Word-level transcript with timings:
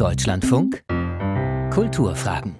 Deutschlandfunk 0.00 0.82
Kulturfragen 1.70 2.54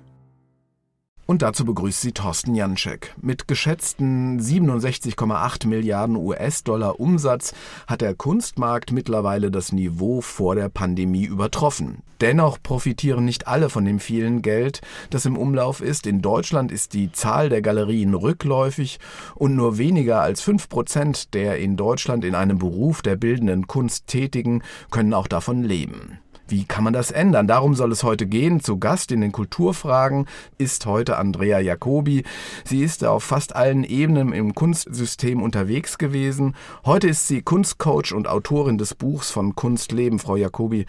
und 1.24 1.40
dazu 1.40 1.64
begrüßt 1.64 2.02
sie 2.02 2.12
Thorsten 2.12 2.54
Janczek. 2.54 3.14
Mit 3.22 3.48
geschätzten 3.48 4.38
67,8 4.38 5.66
Milliarden 5.66 6.16
US-Dollar 6.16 7.00
Umsatz 7.00 7.54
hat 7.86 8.02
der 8.02 8.14
Kunstmarkt 8.14 8.92
mittlerweile 8.92 9.50
das 9.50 9.72
Niveau 9.72 10.20
vor 10.20 10.54
der 10.54 10.68
Pandemie 10.68 11.24
übertroffen. 11.24 12.02
Dennoch 12.20 12.62
profitieren 12.62 13.24
nicht 13.24 13.48
alle 13.48 13.70
von 13.70 13.86
dem 13.86 14.00
vielen 14.00 14.42
Geld, 14.42 14.82
das 15.08 15.24
im 15.24 15.38
Umlauf 15.38 15.80
ist. 15.80 16.06
In 16.06 16.20
Deutschland 16.20 16.70
ist 16.70 16.92
die 16.92 17.10
Zahl 17.10 17.48
der 17.48 17.62
Galerien 17.62 18.12
rückläufig 18.12 18.98
und 19.34 19.56
nur 19.56 19.78
weniger 19.78 20.20
als 20.20 20.42
fünf 20.42 20.68
Prozent 20.68 21.32
der 21.32 21.58
in 21.58 21.78
Deutschland 21.78 22.22
in 22.26 22.34
einem 22.34 22.58
Beruf 22.58 23.00
der 23.00 23.16
bildenden 23.16 23.66
Kunst 23.66 24.08
tätigen 24.08 24.62
können 24.90 25.14
auch 25.14 25.26
davon 25.26 25.62
leben. 25.62 26.18
Wie 26.50 26.64
kann 26.64 26.82
man 26.82 26.92
das 26.92 27.12
ändern? 27.12 27.46
Darum 27.46 27.76
soll 27.76 27.92
es 27.92 28.02
heute 28.02 28.26
gehen. 28.26 28.58
Zu 28.58 28.78
Gast 28.78 29.12
in 29.12 29.20
den 29.20 29.30
Kulturfragen 29.30 30.26
ist 30.58 30.84
heute 30.84 31.16
Andrea 31.16 31.60
Jacobi. 31.60 32.24
Sie 32.64 32.82
ist 32.82 33.04
auf 33.04 33.22
fast 33.22 33.54
allen 33.54 33.84
Ebenen 33.84 34.32
im 34.32 34.52
Kunstsystem 34.52 35.42
unterwegs 35.42 35.96
gewesen. 35.96 36.56
Heute 36.84 37.06
ist 37.06 37.28
sie 37.28 37.42
Kunstcoach 37.42 38.12
und 38.12 38.26
Autorin 38.26 38.78
des 38.78 38.96
Buchs 38.96 39.30
von 39.30 39.54
Kunstleben. 39.54 40.18
Frau 40.18 40.34
Jacobi, 40.34 40.86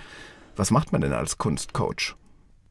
was 0.56 0.72
macht 0.72 0.94
man 0.94 1.02
denn 1.02 1.14
als 1.14 1.38
Kunstcoach? 1.38 2.16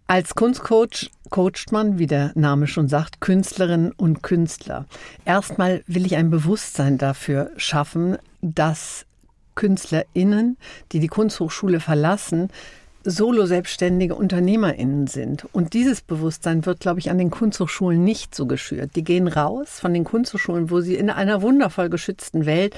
Als 0.09 0.34
Kunstcoach 0.34 1.12
coacht 1.30 1.70
man, 1.70 2.01
wie 2.01 2.09
der 2.09 2.32
Name 2.34 2.66
schon 2.66 2.88
sagt, 2.88 3.20
Künstlerinnen 3.20 3.93
und 3.93 4.24
Künstler. 4.24 4.87
Erstmal 5.24 5.84
will 5.87 6.07
ich 6.07 6.16
ein 6.16 6.30
Bewusstsein 6.30 6.98
dafür 6.98 7.52
schaffen, 7.57 8.18
dass 8.43 9.07
KünstlerInnen, 9.54 10.57
die 10.91 10.98
die 10.98 11.07
Kunsthochschule 11.07 11.79
verlassen, 11.79 12.48
Solo-selbstständige 13.04 14.14
UnternehmerInnen 14.14 15.06
sind. 15.06 15.46
Und 15.52 15.72
dieses 15.72 16.02
Bewusstsein 16.02 16.66
wird, 16.66 16.80
glaube 16.80 17.00
ich, 17.00 17.10
an 17.10 17.18
den 17.18 17.30
Kunsthochschulen 17.30 18.04
nicht 18.04 18.34
so 18.34 18.46
geschürt. 18.46 18.90
Die 18.95 19.04
gehen 19.04 19.26
raus 19.26 19.80
von 19.80 19.95
den 19.95 20.04
Kunsthochschulen, 20.04 20.70
wo 20.70 20.80
sie 20.80 20.96
in 20.96 21.09
einer 21.09 21.40
wundervoll 21.40 21.88
geschützten 21.88 22.45
Welt 22.45 22.74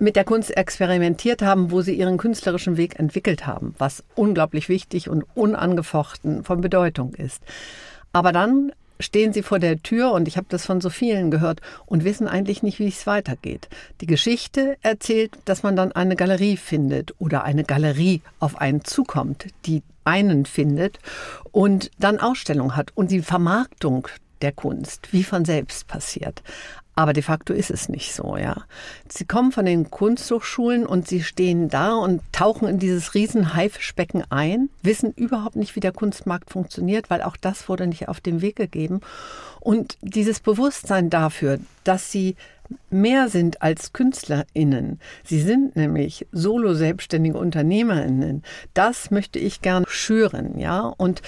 mit 0.00 0.16
der 0.16 0.24
Kunst 0.24 0.56
experimentiert 0.56 1.42
haben, 1.42 1.70
wo 1.70 1.82
sie 1.82 1.94
ihren 1.94 2.18
künstlerischen 2.18 2.76
Weg 2.76 2.98
entwickelt 2.98 3.46
haben, 3.46 3.74
was 3.78 4.02
unglaublich 4.16 4.68
wichtig 4.68 5.08
und 5.08 5.24
unangefochten 5.34 6.42
von 6.42 6.60
Bedeutung 6.60 7.14
ist. 7.14 7.42
Aber 8.12 8.32
dann 8.32 8.72
stehen 9.00 9.32
sie 9.32 9.42
vor 9.42 9.58
der 9.58 9.82
Tür 9.82 10.12
und 10.12 10.28
ich 10.28 10.36
habe 10.36 10.46
das 10.48 10.64
von 10.64 10.80
so 10.80 10.90
vielen 10.90 11.30
gehört 11.30 11.60
und 11.86 12.04
wissen 12.04 12.28
eigentlich 12.28 12.62
nicht, 12.62 12.78
wie 12.78 12.88
es 12.88 13.06
weitergeht. 13.06 13.68
Die 14.00 14.06
Geschichte 14.06 14.76
erzählt, 14.82 15.38
dass 15.44 15.62
man 15.62 15.76
dann 15.76 15.92
eine 15.92 16.16
Galerie 16.16 16.56
findet 16.56 17.14
oder 17.18 17.44
eine 17.44 17.64
Galerie 17.64 18.22
auf 18.38 18.60
einen 18.60 18.84
zukommt, 18.84 19.46
die 19.66 19.82
einen 20.04 20.46
findet 20.46 20.98
und 21.52 21.90
dann 21.98 22.20
Ausstellung 22.20 22.76
hat 22.76 22.92
und 22.94 23.10
die 23.10 23.22
Vermarktung 23.22 24.08
der 24.42 24.52
Kunst 24.52 25.12
wie 25.12 25.24
von 25.24 25.44
selbst 25.44 25.86
passiert. 25.86 26.42
Aber 27.00 27.14
de 27.14 27.22
facto 27.22 27.54
ist 27.54 27.70
es 27.70 27.88
nicht 27.88 28.12
so, 28.12 28.36
ja. 28.36 28.64
Sie 29.08 29.24
kommen 29.24 29.52
von 29.52 29.64
den 29.64 29.90
Kunsthochschulen 29.90 30.84
und 30.84 31.08
sie 31.08 31.22
stehen 31.22 31.70
da 31.70 31.94
und 31.94 32.20
tauchen 32.30 32.68
in 32.68 32.78
dieses 32.78 33.14
riesen 33.14 33.54
Haifischbecken 33.54 34.22
ein, 34.28 34.68
wissen 34.82 35.14
überhaupt 35.16 35.56
nicht, 35.56 35.74
wie 35.76 35.80
der 35.80 35.92
Kunstmarkt 35.92 36.50
funktioniert, 36.50 37.08
weil 37.08 37.22
auch 37.22 37.38
das 37.38 37.70
wurde 37.70 37.86
nicht 37.86 38.08
auf 38.08 38.20
den 38.20 38.42
Weg 38.42 38.56
gegeben. 38.56 39.00
Und 39.60 39.96
dieses 40.02 40.40
Bewusstsein 40.40 41.08
dafür, 41.08 41.58
dass 41.84 42.12
sie 42.12 42.36
mehr 42.90 43.30
sind 43.30 43.62
als 43.62 43.94
KünstlerInnen. 43.94 45.00
Sie 45.24 45.40
sind 45.40 45.76
nämlich 45.76 46.26
solo 46.32 46.74
selbstständige 46.74 47.38
UnternehmerInnen. 47.38 48.42
Das 48.74 49.10
möchte 49.10 49.38
ich 49.38 49.62
gern 49.62 49.86
schüren, 49.88 50.58
ja. 50.58 50.80
Und 50.80 51.22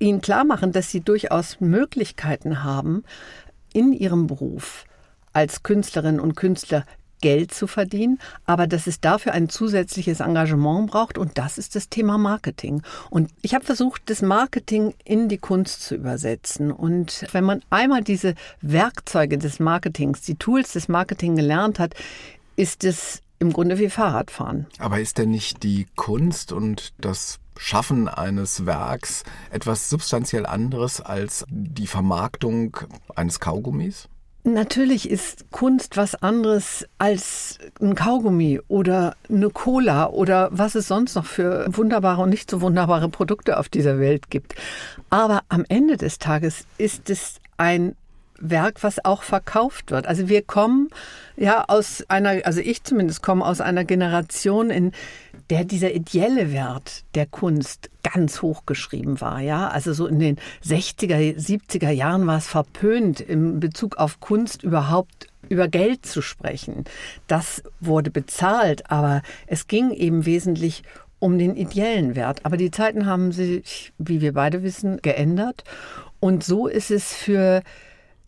ihnen 0.00 0.22
klar 0.22 0.42
machen, 0.42 0.72
dass 0.72 0.90
sie 0.90 1.02
durchaus 1.02 1.60
Möglichkeiten 1.60 2.64
haben, 2.64 3.04
in 3.74 3.92
ihrem 3.92 4.26
Beruf 4.26 4.84
als 5.32 5.62
Künstlerinnen 5.62 6.20
und 6.20 6.36
Künstler 6.36 6.84
Geld 7.22 7.54
zu 7.54 7.66
verdienen, 7.66 8.18
aber 8.44 8.66
dass 8.66 8.86
es 8.86 9.00
dafür 9.00 9.32
ein 9.32 9.48
zusätzliches 9.48 10.20
Engagement 10.20 10.90
braucht 10.90 11.16
und 11.16 11.38
das 11.38 11.56
ist 11.56 11.74
das 11.74 11.88
Thema 11.88 12.18
Marketing. 12.18 12.82
Und 13.08 13.30
ich 13.40 13.54
habe 13.54 13.64
versucht, 13.64 14.02
das 14.06 14.20
Marketing 14.20 14.92
in 15.04 15.28
die 15.28 15.38
Kunst 15.38 15.82
zu 15.82 15.94
übersetzen. 15.94 16.70
Und 16.70 17.24
wenn 17.32 17.44
man 17.44 17.62
einmal 17.70 18.02
diese 18.02 18.34
Werkzeuge 18.60 19.38
des 19.38 19.60
Marketings, 19.60 20.20
die 20.20 20.34
Tools 20.34 20.72
des 20.72 20.88
Marketing 20.88 21.36
gelernt 21.36 21.78
hat, 21.78 21.94
ist 22.56 22.84
es 22.84 23.22
im 23.38 23.52
Grunde 23.52 23.78
wie 23.78 23.88
Fahrradfahren. 23.88 24.66
Aber 24.78 25.00
ist 25.00 25.18
denn 25.18 25.30
nicht 25.30 25.62
die 25.62 25.86
Kunst 25.96 26.52
und 26.52 26.92
das 26.98 27.38
Schaffen 27.56 28.08
eines 28.08 28.66
Werks 28.66 29.24
etwas 29.50 29.88
substanziell 29.88 30.46
anderes 30.46 31.00
als 31.00 31.44
die 31.48 31.86
Vermarktung 31.86 32.76
eines 33.14 33.40
Kaugummis? 33.40 34.08
Natürlich 34.44 35.08
ist 35.08 35.52
Kunst 35.52 35.96
was 35.96 36.16
anderes 36.16 36.84
als 36.98 37.58
ein 37.80 37.94
Kaugummi 37.94 38.60
oder 38.66 39.14
eine 39.28 39.50
Cola 39.50 40.08
oder 40.08 40.48
was 40.50 40.74
es 40.74 40.88
sonst 40.88 41.14
noch 41.14 41.26
für 41.26 41.66
wunderbare 41.68 42.22
und 42.22 42.30
nicht 42.30 42.50
so 42.50 42.60
wunderbare 42.60 43.08
Produkte 43.08 43.56
auf 43.56 43.68
dieser 43.68 44.00
Welt 44.00 44.30
gibt. 44.30 44.56
Aber 45.10 45.42
am 45.48 45.64
Ende 45.68 45.96
des 45.96 46.18
Tages 46.18 46.66
ist 46.76 47.08
es 47.08 47.40
ein 47.56 47.94
Werk, 48.42 48.82
was 48.82 49.04
auch 49.04 49.22
verkauft 49.22 49.90
wird. 49.90 50.06
Also 50.06 50.28
wir 50.28 50.42
kommen 50.42 50.88
ja 51.36 51.64
aus 51.68 52.04
einer, 52.08 52.44
also 52.44 52.60
ich 52.60 52.84
zumindest 52.84 53.22
komme 53.22 53.44
aus 53.44 53.60
einer 53.60 53.84
Generation, 53.84 54.70
in 54.70 54.92
der 55.48 55.64
dieser 55.64 55.92
ideelle 55.92 56.52
Wert 56.52 57.04
der 57.14 57.26
Kunst 57.26 57.90
ganz 58.02 58.42
hoch 58.42 58.66
geschrieben 58.66 59.20
war. 59.20 59.40
Ja, 59.40 59.68
also 59.68 59.92
so 59.92 60.06
in 60.06 60.18
den 60.18 60.36
60er, 60.64 61.36
70er 61.36 61.90
Jahren 61.90 62.26
war 62.26 62.38
es 62.38 62.46
verpönt, 62.46 63.20
im 63.20 63.60
Bezug 63.60 63.96
auf 63.96 64.20
Kunst 64.20 64.62
überhaupt 64.62 65.28
über 65.48 65.68
Geld 65.68 66.06
zu 66.06 66.22
sprechen. 66.22 66.84
Das 67.26 67.62
wurde 67.80 68.10
bezahlt, 68.10 68.90
aber 68.90 69.22
es 69.46 69.66
ging 69.66 69.90
eben 69.90 70.26
wesentlich 70.26 70.82
um 71.18 71.38
den 71.38 71.54
ideellen 71.54 72.16
Wert. 72.16 72.44
Aber 72.44 72.56
die 72.56 72.70
Zeiten 72.70 73.06
haben 73.06 73.30
sich, 73.30 73.92
wie 73.98 74.20
wir 74.20 74.32
beide 74.32 74.62
wissen, 74.62 74.98
geändert. 75.02 75.62
Und 76.18 76.42
so 76.42 76.66
ist 76.66 76.90
es 76.90 77.14
für 77.14 77.62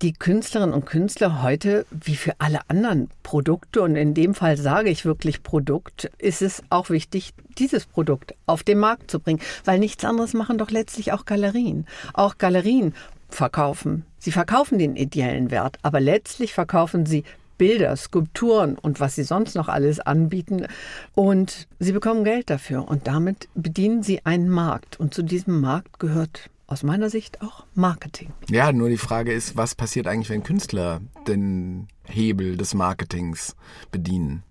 die 0.03 0.12
Künstlerinnen 0.12 0.75
und 0.75 0.87
Künstler 0.87 1.43
heute, 1.43 1.87
wie 1.91 2.16
für 2.16 2.34
alle 2.38 2.60
anderen 2.69 3.09
Produkte, 3.22 3.82
und 3.82 3.97
in 3.97 4.15
dem 4.15 4.34
Fall 4.34 4.56
sage 4.56 4.91
ich 4.91 5.05
wirklich 5.05 5.43
Produkt, 5.43 6.10
ist 6.19 6.43
es 6.43 6.62
auch 6.71 6.91
wichtig, 6.91 7.32
dieses 7.59 7.87
Produkt 7.87 8.34
auf 8.47 8.62
den 8.62 8.78
Markt 8.78 9.10
zu 9.10 9.21
bringen, 9.21 9.41
weil 9.65 9.78
nichts 9.78 10.05
anderes 10.05 10.34
machen 10.34 10.59
doch 10.59 10.71
letztlich 10.71 11.12
auch 11.12 11.25
Galerien. 11.25 11.87
Auch 12.12 12.38
Galerien 12.38 12.94
verkaufen. 13.28 14.05
Sie 14.19 14.32
verkaufen 14.32 14.78
den 14.78 14.97
ideellen 14.97 15.50
Wert, 15.50 15.78
aber 15.82 16.00
letztlich 16.00 16.53
verkaufen 16.53 17.06
sie 17.06 17.25
Bilder, 17.56 17.94
Skulpturen 17.97 18.76
und 18.76 19.00
was 19.00 19.15
sie 19.15 19.22
sonst 19.22 19.55
noch 19.55 19.69
alles 19.69 20.00
anbieten. 20.00 20.66
Und 21.15 21.69
sie 21.78 21.93
bekommen 21.93 22.25
Geld 22.25 22.50
dafür 22.50 22.88
und 22.88 23.06
damit 23.06 23.49
bedienen 23.55 24.03
sie 24.03 24.25
einen 24.25 24.49
Markt. 24.49 24.99
Und 24.99 25.15
zu 25.15 25.22
diesem 25.22 25.61
Markt 25.61 26.00
gehört 26.00 26.50
aus 26.66 26.82
meiner 26.82 27.10
Sicht 27.10 27.42
auch 27.42 27.66
Marketing. 27.75 28.32
Ja, 28.48 28.72
nur 28.72 28.88
die 28.88 28.97
Frage 28.97 29.32
ist, 29.32 29.56
was 29.56 29.75
passiert 29.75 30.06
eigentlich, 30.06 30.30
wenn 30.30 30.42
Künstler 30.42 31.00
den 31.26 31.88
Hebel 32.04 32.56
des 32.56 32.75
Marketings 32.75 33.54
bedienen 33.91 34.42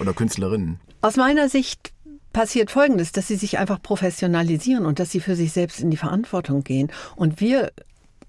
oder 0.00 0.12
Künstlerinnen? 0.12 0.80
Aus 1.00 1.16
meiner 1.16 1.48
Sicht 1.48 1.92
passiert 2.32 2.70
Folgendes, 2.70 3.12
dass 3.12 3.28
sie 3.28 3.36
sich 3.36 3.58
einfach 3.58 3.82
professionalisieren 3.82 4.86
und 4.86 4.98
dass 4.98 5.10
sie 5.10 5.20
für 5.20 5.36
sich 5.36 5.52
selbst 5.52 5.80
in 5.80 5.90
die 5.90 5.96
Verantwortung 5.96 6.64
gehen. 6.64 6.90
Und 7.16 7.40
wir 7.40 7.72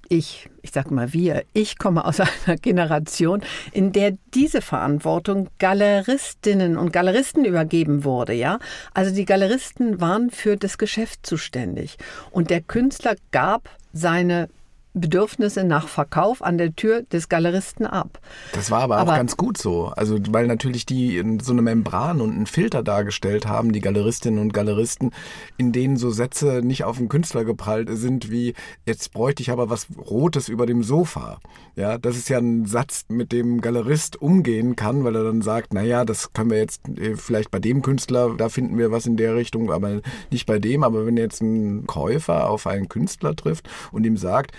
ich, 0.09 0.49
ich 0.61 0.71
sage 0.71 0.93
mal 0.93 1.13
wir, 1.13 1.43
ich 1.53 1.77
komme 1.77 2.05
aus 2.05 2.19
einer 2.45 2.57
Generation, 2.57 3.41
in 3.71 3.91
der 3.91 4.17
diese 4.33 4.61
Verantwortung 4.61 5.49
Galeristinnen 5.59 6.77
und 6.77 6.93
Galeristen 6.93 7.45
übergeben 7.45 8.03
wurde, 8.03 8.33
ja. 8.33 8.59
Also 8.93 9.13
die 9.13 9.25
Galeristen 9.25 10.01
waren 10.01 10.29
für 10.29 10.57
das 10.57 10.77
Geschäft 10.77 11.25
zuständig 11.25 11.97
und 12.31 12.49
der 12.49 12.61
Künstler 12.61 13.15
gab 13.31 13.69
seine 13.93 14.49
Bedürfnisse 14.93 15.63
nach 15.63 15.87
Verkauf 15.87 16.43
an 16.43 16.57
der 16.57 16.75
Tür 16.75 17.01
des 17.01 17.27
Galeristen 17.27 17.85
ab. 17.85 18.19
Das 18.53 18.69
war 18.69 18.81
aber, 18.81 18.97
aber 18.97 19.13
auch 19.13 19.15
ganz 19.17 19.37
gut 19.37 19.57
so. 19.57 19.87
Also, 19.87 20.19
weil 20.29 20.45
natürlich 20.45 20.85
die 20.85 21.23
so 21.41 21.51
eine 21.51 21.63
Membran 21.63 22.21
und 22.21 22.31
einen 22.31 22.45
Filter 22.45 22.83
dargestellt 22.83 23.47
haben, 23.47 23.71
die 23.71 23.79
Galeristinnen 23.79 24.39
und 24.39 24.53
Galeristen, 24.53 25.11
in 25.57 25.71
denen 25.71 25.97
so 25.97 26.11
Sätze 26.11 26.61
nicht 26.63 26.83
auf 26.83 26.97
den 26.97 27.09
Künstler 27.09 27.43
geprallt 27.43 27.89
sind, 27.91 28.29
wie 28.29 28.53
jetzt 28.85 29.13
bräuchte 29.13 29.41
ich 29.41 29.49
aber 29.49 29.69
was 29.69 29.87
Rotes 29.97 30.47
über 30.47 30.65
dem 30.65 30.83
Sofa. 30.83 31.39
Ja, 31.75 31.97
das 31.97 32.15
ist 32.15 32.29
ja 32.29 32.37
ein 32.37 32.65
Satz, 32.65 33.05
mit 33.09 33.31
dem 33.31 33.61
Galerist 33.61 34.21
umgehen 34.21 34.75
kann, 34.75 35.03
weil 35.03 35.15
er 35.15 35.23
dann 35.23 35.41
sagt, 35.41 35.73
naja, 35.73 36.05
das 36.05 36.33
können 36.33 36.51
wir 36.51 36.59
jetzt 36.59 36.87
äh, 36.87 37.15
vielleicht 37.15 37.49
bei 37.49 37.59
dem 37.59 37.81
Künstler, 37.81 38.35
da 38.37 38.49
finden 38.49 38.77
wir 38.77 38.91
was 38.91 39.07
in 39.07 39.17
der 39.17 39.35
Richtung, 39.35 39.71
aber 39.71 40.01
nicht 40.29 40.45
bei 40.45 40.59
dem. 40.59 40.83
Aber 40.83 41.05
wenn 41.07 41.17
jetzt 41.17 41.41
ein 41.41 41.87
Käufer 41.87 42.49
auf 42.49 42.67
einen 42.67 42.89
Künstler 42.89 43.35
trifft 43.35 43.67
und 43.91 44.05
ihm 44.05 44.17
sagt, 44.17 44.51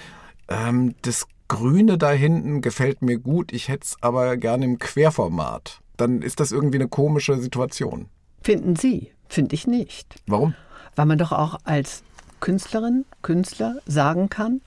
ähm, 0.48 0.94
das 1.02 1.26
Grüne 1.48 1.98
da 1.98 2.10
hinten 2.10 2.60
gefällt 2.60 3.02
mir 3.02 3.18
gut, 3.18 3.52
ich 3.52 3.68
hätte 3.68 3.84
es 3.84 3.96
aber 4.00 4.36
gerne 4.36 4.64
im 4.64 4.78
Querformat. 4.78 5.80
Dann 5.96 6.22
ist 6.22 6.40
das 6.40 6.52
irgendwie 6.52 6.78
eine 6.78 6.88
komische 6.88 7.38
Situation. 7.38 8.08
Finden 8.42 8.76
Sie? 8.76 9.10
Finde 9.28 9.54
ich 9.54 9.66
nicht. 9.66 10.16
Warum? 10.26 10.54
Weil 10.96 11.06
man 11.06 11.18
doch 11.18 11.32
auch 11.32 11.58
als 11.64 12.02
Künstlerin, 12.40 13.04
Künstler 13.22 13.76
sagen 13.86 14.28
kann, 14.28 14.60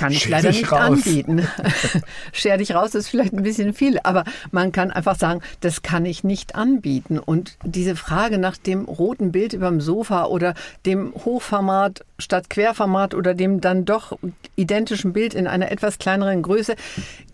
kann 0.00 0.12
ich 0.12 0.22
Scher 0.22 0.30
leider 0.30 0.48
nicht 0.50 0.72
raus. 0.72 0.80
anbieten. 0.80 1.46
Scher 2.32 2.56
dich 2.56 2.74
raus 2.74 2.94
ist 2.94 3.08
vielleicht 3.08 3.34
ein 3.34 3.42
bisschen 3.42 3.74
viel, 3.74 4.00
aber 4.02 4.24
man 4.50 4.72
kann 4.72 4.90
einfach 4.90 5.16
sagen, 5.16 5.42
das 5.60 5.82
kann 5.82 6.06
ich 6.06 6.24
nicht 6.24 6.54
anbieten. 6.54 7.18
Und 7.18 7.58
diese 7.64 7.96
Frage 7.96 8.38
nach 8.38 8.56
dem 8.56 8.86
roten 8.86 9.30
Bild 9.30 9.52
über 9.52 9.68
dem 9.68 9.82
Sofa 9.82 10.24
oder 10.24 10.54
dem 10.86 11.12
Hochformat 11.14 12.04
statt 12.18 12.48
Querformat 12.48 13.14
oder 13.14 13.34
dem 13.34 13.60
dann 13.60 13.84
doch 13.84 14.18
identischen 14.56 15.12
Bild 15.12 15.34
in 15.34 15.46
einer 15.46 15.70
etwas 15.70 15.98
kleineren 15.98 16.42
Größe, 16.42 16.76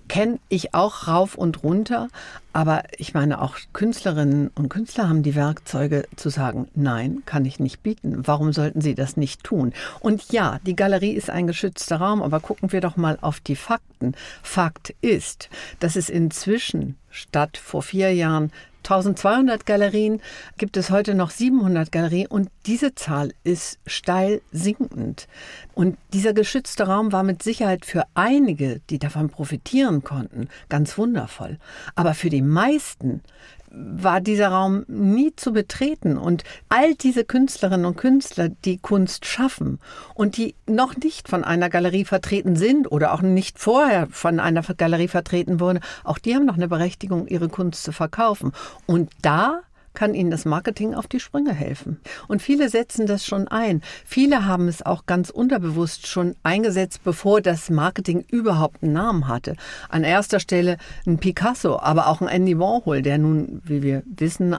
kenne 0.08 0.38
ich 0.48 0.74
auch 0.74 1.08
rauf 1.08 1.34
und 1.34 1.62
runter. 1.62 2.08
Aber 2.52 2.84
ich 2.96 3.12
meine, 3.12 3.42
auch 3.42 3.56
Künstlerinnen 3.72 4.48
und 4.54 4.68
Künstler 4.68 5.08
haben 5.08 5.22
die 5.22 5.34
Werkzeuge 5.34 6.04
zu 6.16 6.30
sagen, 6.30 6.68
nein, 6.74 7.22
kann 7.26 7.44
ich 7.44 7.60
nicht 7.60 7.82
bieten. 7.82 8.26
Warum 8.26 8.52
sollten 8.52 8.80
sie 8.80 8.94
das 8.94 9.16
nicht 9.16 9.44
tun? 9.44 9.74
Und 10.00 10.32
ja, 10.32 10.58
die 10.66 10.76
Galerie 10.76 11.12
ist 11.12 11.28
ein 11.28 11.46
geschützter 11.46 11.96
Raum, 11.96 12.22
aber 12.22 12.40
gucken 12.40 12.72
wir 12.72 12.80
doch 12.80 12.96
mal 12.96 13.18
auf 13.20 13.40
die 13.40 13.56
Fakten. 13.56 14.14
Fakt 14.42 14.94
ist, 15.02 15.50
dass 15.80 15.96
es 15.96 16.08
inzwischen 16.08 16.96
statt 17.10 17.56
vor 17.56 17.82
vier 17.82 18.14
Jahren 18.14 18.52
1200 18.86 19.66
Galerien 19.66 20.22
gibt 20.58 20.76
es 20.76 20.90
heute 20.90 21.16
noch 21.16 21.30
700 21.30 21.90
Galerien 21.90 22.28
und 22.28 22.50
diese 22.66 22.94
Zahl 22.94 23.32
ist 23.42 23.80
steil 23.84 24.42
sinkend. 24.52 25.26
Und 25.74 25.98
dieser 26.12 26.32
geschützte 26.32 26.86
Raum 26.86 27.10
war 27.10 27.24
mit 27.24 27.42
Sicherheit 27.42 27.84
für 27.84 28.04
einige, 28.14 28.80
die 28.88 29.00
davon 29.00 29.28
profitieren 29.28 30.04
konnten, 30.04 30.48
ganz 30.68 30.96
wundervoll. 30.96 31.58
Aber 31.96 32.14
für 32.14 32.30
die 32.30 32.42
meisten 32.42 33.22
war 33.70 34.20
dieser 34.20 34.48
Raum 34.48 34.84
nie 34.88 35.34
zu 35.36 35.52
betreten. 35.52 36.16
Und 36.16 36.44
all 36.68 36.94
diese 36.94 37.24
Künstlerinnen 37.24 37.86
und 37.86 37.96
Künstler, 37.96 38.48
die 38.48 38.78
Kunst 38.78 39.26
schaffen 39.26 39.78
und 40.14 40.36
die 40.36 40.54
noch 40.66 40.96
nicht 40.96 41.28
von 41.28 41.44
einer 41.44 41.68
Galerie 41.68 42.04
vertreten 42.04 42.56
sind 42.56 42.90
oder 42.90 43.12
auch 43.12 43.22
nicht 43.22 43.58
vorher 43.58 44.08
von 44.10 44.40
einer 44.40 44.62
Galerie 44.62 45.08
vertreten 45.08 45.60
wurden, 45.60 45.80
auch 46.04 46.18
die 46.18 46.34
haben 46.34 46.46
noch 46.46 46.56
eine 46.56 46.68
Berechtigung, 46.68 47.26
ihre 47.26 47.48
Kunst 47.48 47.82
zu 47.82 47.92
verkaufen. 47.92 48.52
Und 48.86 49.10
da 49.22 49.60
kann 49.96 50.14
ihnen 50.14 50.30
das 50.30 50.44
Marketing 50.44 50.94
auf 50.94 51.08
die 51.08 51.18
Sprünge 51.18 51.52
helfen. 51.52 51.98
Und 52.28 52.40
viele 52.40 52.68
setzen 52.68 53.06
das 53.06 53.26
schon 53.26 53.48
ein. 53.48 53.82
Viele 54.04 54.46
haben 54.46 54.68
es 54.68 54.86
auch 54.86 55.06
ganz 55.06 55.30
unterbewusst 55.30 56.06
schon 56.06 56.36
eingesetzt, 56.44 57.00
bevor 57.02 57.40
das 57.40 57.68
Marketing 57.70 58.24
überhaupt 58.30 58.84
einen 58.84 58.92
Namen 58.92 59.26
hatte. 59.26 59.56
An 59.88 60.04
erster 60.04 60.38
Stelle 60.38 60.76
ein 61.06 61.18
Picasso, 61.18 61.80
aber 61.80 62.06
auch 62.06 62.20
ein 62.20 62.28
Andy 62.28 62.58
Warhol, 62.58 63.02
der 63.02 63.18
nun, 63.18 63.62
wie 63.64 63.82
wir 63.82 64.04
wissen, 64.06 64.56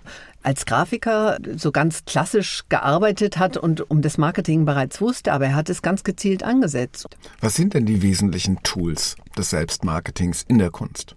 als 0.48 0.66
Grafiker 0.66 1.38
so 1.58 1.74
ganz 1.74 2.06
klassisch 2.06 2.64
gearbeitet 2.70 3.38
hat 3.38 3.58
und 3.58 3.92
um 3.92 4.02
das 4.02 4.18
Marketing 4.18 4.64
bereits 4.64 5.02
wusste, 5.02 5.34
aber 5.34 5.48
er 5.48 5.56
hat 5.56 5.70
es 5.70 5.82
ganz 5.82 6.06
gezielt 6.06 6.42
angesetzt. 6.42 7.08
Was 7.42 7.56
sind 7.56 7.74
denn 7.74 7.86
die 7.86 8.02
wesentlichen 8.02 8.64
Tools 8.64 9.18
des 9.38 9.50
Selbstmarketings 9.50 10.46
in 10.48 10.58
der 10.58 10.72
Kunst? 10.72 11.17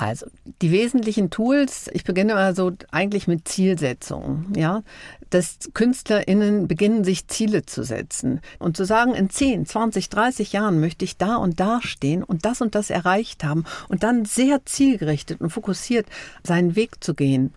Also 0.00 0.26
die 0.62 0.72
wesentlichen 0.72 1.28
Tools, 1.28 1.90
ich 1.92 2.04
beginne 2.04 2.32
mal 2.32 2.54
so 2.54 2.72
eigentlich 2.90 3.28
mit 3.28 3.46
Zielsetzungen, 3.46 4.50
ja, 4.56 4.82
dass 5.28 5.58
KünstlerInnen 5.74 6.68
beginnen, 6.68 7.04
sich 7.04 7.28
Ziele 7.28 7.66
zu 7.66 7.82
setzen 7.82 8.40
und 8.58 8.78
zu 8.78 8.86
sagen, 8.86 9.14
in 9.14 9.28
10, 9.28 9.66
20, 9.66 10.08
30 10.08 10.52
Jahren 10.54 10.80
möchte 10.80 11.04
ich 11.04 11.18
da 11.18 11.36
und 11.36 11.60
da 11.60 11.82
stehen 11.82 12.22
und 12.22 12.46
das 12.46 12.62
und 12.62 12.74
das 12.74 12.88
erreicht 12.88 13.44
haben 13.44 13.64
und 13.88 14.02
dann 14.02 14.24
sehr 14.24 14.64
zielgerichtet 14.64 15.42
und 15.42 15.50
fokussiert 15.50 16.06
seinen 16.42 16.76
Weg 16.76 17.04
zu 17.04 17.12
gehen. 17.12 17.52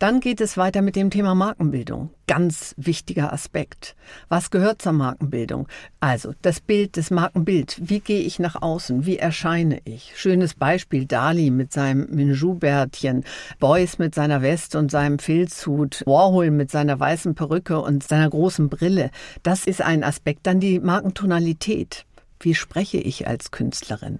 Dann 0.00 0.20
geht 0.20 0.40
es 0.40 0.56
weiter 0.56 0.80
mit 0.80 0.96
dem 0.96 1.10
Thema 1.10 1.34
Markenbildung. 1.34 2.08
Ganz 2.26 2.74
wichtiger 2.78 3.34
Aspekt. 3.34 3.94
Was 4.30 4.50
gehört 4.50 4.80
zur 4.80 4.92
Markenbildung? 4.92 5.68
Also 6.00 6.32
das 6.40 6.60
Bild, 6.60 6.96
das 6.96 7.10
Markenbild. 7.10 7.76
Wie 7.82 8.00
gehe 8.00 8.22
ich 8.22 8.38
nach 8.38 8.62
außen? 8.62 9.04
Wie 9.04 9.18
erscheine 9.18 9.82
ich? 9.84 10.12
Schönes 10.16 10.54
Beispiel 10.54 11.04
Dali 11.04 11.50
mit 11.50 11.74
seinem 11.74 12.06
Minjou-Bärtchen, 12.14 13.24
Beuys 13.58 13.98
mit 13.98 14.14
seiner 14.14 14.40
Weste 14.40 14.78
und 14.78 14.90
seinem 14.90 15.18
Filzhut, 15.18 16.02
Warhol 16.06 16.50
mit 16.50 16.70
seiner 16.70 16.98
weißen 16.98 17.34
Perücke 17.34 17.78
und 17.78 18.02
seiner 18.02 18.30
großen 18.30 18.70
Brille. 18.70 19.10
Das 19.42 19.66
ist 19.66 19.82
ein 19.82 20.02
Aspekt. 20.02 20.46
Dann 20.46 20.60
die 20.60 20.80
Markentonalität. 20.80 22.06
Wie 22.42 22.54
spreche 22.54 22.96
ich 22.96 23.28
als 23.28 23.50
Künstlerin? 23.50 24.18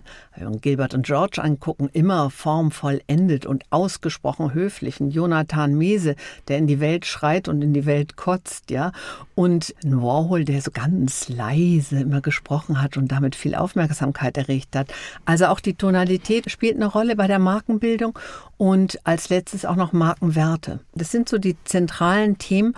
Gilbert 0.60 0.92
und 0.92 1.06
George 1.06 1.42
angucken, 1.42 1.88
immer 1.92 2.28
formvollendet 2.28 3.46
und 3.46 3.64
ausgesprochen 3.70 4.52
höflich. 4.52 5.00
Ein 5.00 5.10
Jonathan 5.10 5.74
Mese, 5.74 6.16
der 6.48 6.58
in 6.58 6.66
die 6.66 6.80
Welt 6.80 7.06
schreit 7.06 7.48
und 7.48 7.62
in 7.62 7.72
die 7.72 7.86
Welt 7.86 8.16
kotzt, 8.16 8.70
ja. 8.70 8.92
Und 9.34 9.74
Warhol, 9.82 10.44
der 10.44 10.60
so 10.60 10.70
ganz 10.70 11.30
leise 11.30 12.00
immer 12.00 12.20
gesprochen 12.20 12.82
hat 12.82 12.98
und 12.98 13.10
damit 13.10 13.34
viel 13.34 13.54
Aufmerksamkeit 13.54 14.36
erregt 14.36 14.76
hat. 14.76 14.92
Also 15.24 15.46
auch 15.46 15.60
die 15.60 15.74
Tonalität 15.74 16.50
spielt 16.50 16.76
eine 16.76 16.86
Rolle 16.86 17.16
bei 17.16 17.26
der 17.26 17.38
Markenbildung 17.38 18.18
und 18.58 18.98
als 19.04 19.30
letztes 19.30 19.64
auch 19.64 19.76
noch 19.76 19.94
Markenwerte. 19.94 20.80
Das 20.94 21.10
sind 21.10 21.26
so 21.26 21.38
die 21.38 21.56
zentralen 21.64 22.36
Themen. 22.36 22.74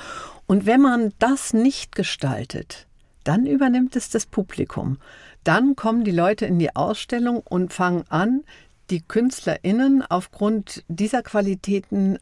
Und 0.47 0.67
wenn 0.67 0.81
man 0.81 1.13
das 1.19 1.53
nicht 1.53 1.97
gestaltet, 1.97 2.87
dann 3.25 3.47
übernimmt 3.47 3.97
es 3.97 4.11
das 4.11 4.27
Publikum. 4.27 4.99
Dann 5.45 5.77
kommen 5.77 6.05
die 6.05 6.11
Leute 6.11 6.47
in 6.47 6.59
die 6.59 6.75
Ausstellung 6.75 7.41
und 7.41 7.73
fangen 7.73 8.05
an, 8.09 8.43
die 8.91 9.01
KünstlerInnen 9.01 10.03
aufgrund 10.09 10.85
dieser 10.89 11.23
Qualitäten 11.23 12.19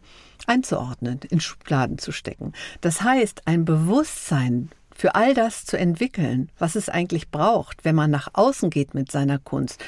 einzuordnen, 0.46 1.20
in 1.28 1.40
Schubladen 1.40 1.98
zu 1.98 2.12
stecken. 2.12 2.52
Das 2.80 3.02
heißt, 3.02 3.42
ein 3.46 3.64
Bewusstsein 3.64 4.70
für 4.94 5.14
all 5.14 5.34
das 5.34 5.64
zu 5.64 5.78
entwickeln, 5.78 6.50
was 6.58 6.76
es 6.76 6.88
eigentlich 6.88 7.30
braucht, 7.30 7.84
wenn 7.84 7.94
man 7.94 8.10
nach 8.10 8.28
außen 8.34 8.70
geht 8.70 8.94
mit 8.94 9.10
seiner 9.10 9.38
Kunst, 9.38 9.82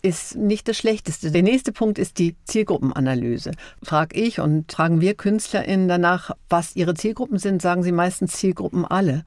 ist 0.00 0.36
nicht 0.36 0.68
das 0.68 0.76
Schlechteste. 0.76 1.30
Der 1.30 1.42
nächste 1.42 1.72
Punkt 1.72 1.98
ist 1.98 2.18
die 2.18 2.36
Zielgruppenanalyse. 2.44 3.52
Frag 3.82 4.14
ich 4.14 4.38
und 4.38 4.70
fragen 4.70 5.00
wir 5.00 5.14
KünstlerInnen 5.14 5.88
danach, 5.88 6.30
was 6.50 6.76
ihre 6.76 6.94
Zielgruppen 6.94 7.38
sind, 7.38 7.62
sagen 7.62 7.82
sie 7.82 7.92
meistens 7.92 8.34
Zielgruppen 8.34 8.84
alle. 8.84 9.24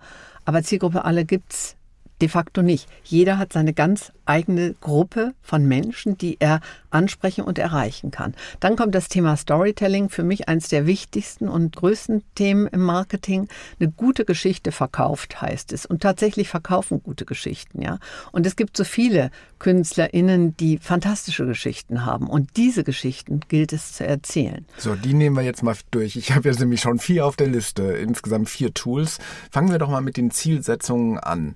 Aber 0.48 0.64
Zielgruppe 0.64 1.04
alle 1.04 1.26
gibt's 1.26 1.76
de 2.22 2.30
facto 2.30 2.62
nicht. 2.62 2.88
Jeder 3.04 3.38
hat 3.38 3.54
seine 3.54 3.74
ganz 3.74 4.12
eigene 4.25 4.74
Gruppe 4.81 5.34
von 5.42 5.66
Menschen, 5.68 6.18
die 6.18 6.38
er 6.40 6.60
ansprechen 6.90 7.44
und 7.44 7.60
erreichen 7.60 8.12
kann. 8.12 8.34
Dann 8.60 8.75
kommt 8.75 8.96
das 8.96 9.08
Thema 9.08 9.38
Storytelling, 9.38 10.10
für 10.10 10.24
mich 10.24 10.48
eines 10.48 10.68
der 10.68 10.86
wichtigsten 10.86 11.48
und 11.48 11.75
größten 11.75 12.24
Themen 12.36 12.68
im 12.68 12.81
Marketing. 12.81 13.48
Eine 13.80 13.92
gute 13.92 14.25
Geschichte 14.25 14.72
verkauft, 14.72 15.42
heißt 15.42 15.74
es. 15.74 15.86
Und 15.86 16.02
tatsächlich 16.02 16.50
verkaufen 16.50 17.02
gute 17.04 17.26
Geschichten, 17.26 17.81
ja. 17.81 18.00
Und 18.31 18.45
es 18.45 18.56
gibt 18.56 18.76
so 18.78 18.83
viele 18.83 19.31
KünstlerInnen, 19.59 20.56
die 20.57 20.78
fantastische 20.78 21.45
Geschichten 21.45 22.06
haben. 22.06 22.28
Und 22.28 22.57
diese 22.57 22.83
Geschichten 22.83 23.42
gilt 23.47 23.74
es 23.74 23.94
zu 23.94 24.06
erzählen. 24.06 24.66
So, 24.78 24.95
die 24.95 25.14
nehmen 25.14 25.36
wir 25.36 25.44
jetzt 25.44 25.64
mal 25.64 25.76
durch. 25.92 26.16
Ich 26.16 26.33
habe 26.33 26.50
jetzt 26.50 26.59
nämlich 26.59 26.81
schon 26.81 27.00
vier 27.00 27.26
auf 27.26 27.36
der 27.36 27.47
Liste, 27.47 27.83
insgesamt 27.83 28.50
vier 28.50 28.74
Tools. 28.74 29.19
Fangen 29.52 29.71
wir 29.71 29.80
doch 29.80 29.90
mal 29.90 30.02
mit 30.02 30.18
den 30.18 30.31
Zielsetzungen 30.31 31.18
an. 31.18 31.56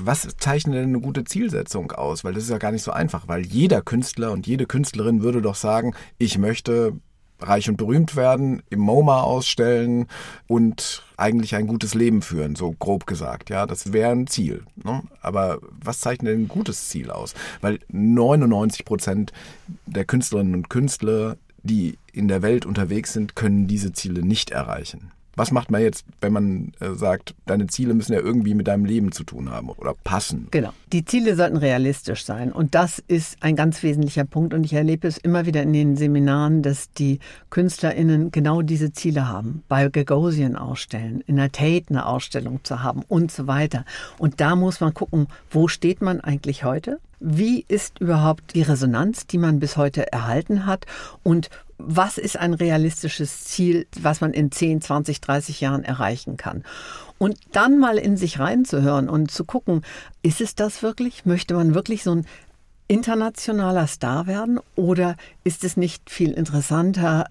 Was 0.00 0.28
zeichnet 0.38 0.76
denn 0.76 0.90
eine 0.90 1.00
gute 1.00 1.24
Zielsetzung 1.24 1.92
aus? 1.92 2.24
Weil 2.24 2.34
das 2.34 2.44
ist 2.44 2.50
ja 2.50 2.58
gar 2.58 2.72
nicht 2.72 2.84
so 2.84 2.92
einfach, 2.92 3.26
weil 3.26 3.44
jeder 3.44 3.82
Künstler 3.82 4.32
und 4.32 4.46
jede 4.46 4.66
Künstlerin 4.66 5.22
würde 5.22 5.42
doch 5.42 5.56
sagen, 5.56 5.94
ich 6.18 6.38
möchte 6.38 6.94
reich 7.40 7.68
und 7.68 7.76
berühmt 7.76 8.16
werden, 8.16 8.62
im 8.70 8.80
MoMA 8.80 9.20
ausstellen 9.22 10.06
und 10.46 11.04
eigentlich 11.16 11.54
ein 11.54 11.66
gutes 11.66 11.94
Leben 11.94 12.22
führen, 12.22 12.56
so 12.56 12.72
grob 12.72 13.06
gesagt. 13.06 13.50
Ja, 13.50 13.66
das 13.66 13.92
wäre 13.92 14.10
ein 14.10 14.26
Ziel. 14.26 14.64
Ne? 14.76 15.02
Aber 15.20 15.58
was 15.70 16.00
zeichnet 16.00 16.32
denn 16.32 16.42
ein 16.42 16.48
gutes 16.48 16.88
Ziel 16.88 17.10
aus? 17.10 17.34
Weil 17.60 17.78
99 17.88 18.84
Prozent 18.84 19.32
der 19.86 20.04
Künstlerinnen 20.04 20.54
und 20.54 20.70
Künstler, 20.70 21.36
die 21.62 21.98
in 22.12 22.28
der 22.28 22.42
Welt 22.42 22.66
unterwegs 22.66 23.12
sind, 23.12 23.36
können 23.36 23.66
diese 23.66 23.92
Ziele 23.92 24.22
nicht 24.22 24.50
erreichen. 24.50 25.12
Was 25.38 25.52
macht 25.52 25.70
man 25.70 25.80
jetzt, 25.80 26.04
wenn 26.20 26.32
man 26.32 26.72
äh, 26.80 26.94
sagt, 26.94 27.36
deine 27.46 27.68
Ziele 27.68 27.94
müssen 27.94 28.12
ja 28.12 28.18
irgendwie 28.18 28.54
mit 28.54 28.66
deinem 28.66 28.84
Leben 28.84 29.12
zu 29.12 29.22
tun 29.22 29.50
haben 29.50 29.68
oder 29.70 29.94
passen? 29.94 30.48
Genau. 30.50 30.70
Die 30.92 31.04
Ziele 31.04 31.36
sollten 31.36 31.56
realistisch 31.56 32.24
sein. 32.24 32.50
Und 32.50 32.74
das 32.74 32.98
ist 33.06 33.40
ein 33.40 33.54
ganz 33.54 33.80
wesentlicher 33.84 34.24
Punkt. 34.24 34.52
Und 34.52 34.64
ich 34.64 34.72
erlebe 34.72 35.06
es 35.06 35.16
immer 35.16 35.46
wieder 35.46 35.62
in 35.62 35.72
den 35.72 35.96
Seminaren, 35.96 36.62
dass 36.62 36.92
die 36.92 37.20
KünstlerInnen 37.50 38.32
genau 38.32 38.62
diese 38.62 38.92
Ziele 38.92 39.28
haben. 39.28 39.62
Bei 39.68 39.88
Gagosian 39.88 40.56
ausstellen, 40.56 41.22
in 41.28 41.36
der 41.36 41.52
Tate 41.52 41.86
eine 41.90 42.06
Ausstellung 42.06 42.64
zu 42.64 42.82
haben 42.82 43.04
und 43.06 43.30
so 43.30 43.46
weiter. 43.46 43.84
Und 44.18 44.40
da 44.40 44.56
muss 44.56 44.80
man 44.80 44.92
gucken, 44.92 45.28
wo 45.52 45.68
steht 45.68 46.02
man 46.02 46.20
eigentlich 46.20 46.64
heute? 46.64 46.98
Wie 47.20 47.64
ist 47.68 48.00
überhaupt 48.00 48.54
die 48.54 48.62
Resonanz, 48.62 49.28
die 49.28 49.38
man 49.38 49.60
bis 49.60 49.76
heute 49.76 50.10
erhalten 50.12 50.66
hat? 50.66 50.86
Und 51.22 51.48
was 51.78 52.18
ist 52.18 52.36
ein 52.36 52.54
realistisches 52.54 53.44
Ziel, 53.44 53.86
was 53.98 54.20
man 54.20 54.32
in 54.32 54.50
10, 54.50 54.80
20, 54.80 55.20
30 55.20 55.60
Jahren 55.60 55.84
erreichen 55.84 56.36
kann? 56.36 56.64
Und 57.18 57.38
dann 57.52 57.78
mal 57.78 57.98
in 57.98 58.16
sich 58.16 58.38
reinzuhören 58.38 59.08
und 59.08 59.30
zu 59.30 59.44
gucken, 59.44 59.82
ist 60.22 60.40
es 60.40 60.54
das 60.54 60.82
wirklich? 60.82 61.24
Möchte 61.24 61.54
man 61.54 61.74
wirklich 61.74 62.02
so 62.02 62.14
ein 62.14 62.26
internationaler 62.88 63.86
Star 63.86 64.26
werden? 64.26 64.60
Oder 64.76 65.16
ist 65.44 65.64
es 65.64 65.76
nicht 65.76 66.10
viel 66.10 66.32
interessanter, 66.32 67.26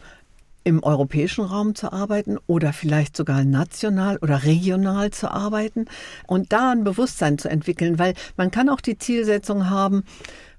im 0.67 0.83
europäischen 0.83 1.45
Raum 1.45 1.75
zu 1.75 1.93
arbeiten 1.93 2.37
oder 2.45 2.73
vielleicht 2.73 3.15
sogar 3.15 3.45
national 3.45 4.17
oder 4.17 4.43
regional 4.43 5.11
zu 5.11 5.31
arbeiten 5.31 5.85
und 6.27 6.51
da 6.51 6.71
ein 6.71 6.83
Bewusstsein 6.83 7.37
zu 7.37 7.47
entwickeln, 7.47 7.99
weil 7.99 8.15
man 8.35 8.51
kann 8.51 8.67
auch 8.67 8.81
die 8.81 8.97
Zielsetzung 8.97 9.69
haben, 9.69 10.03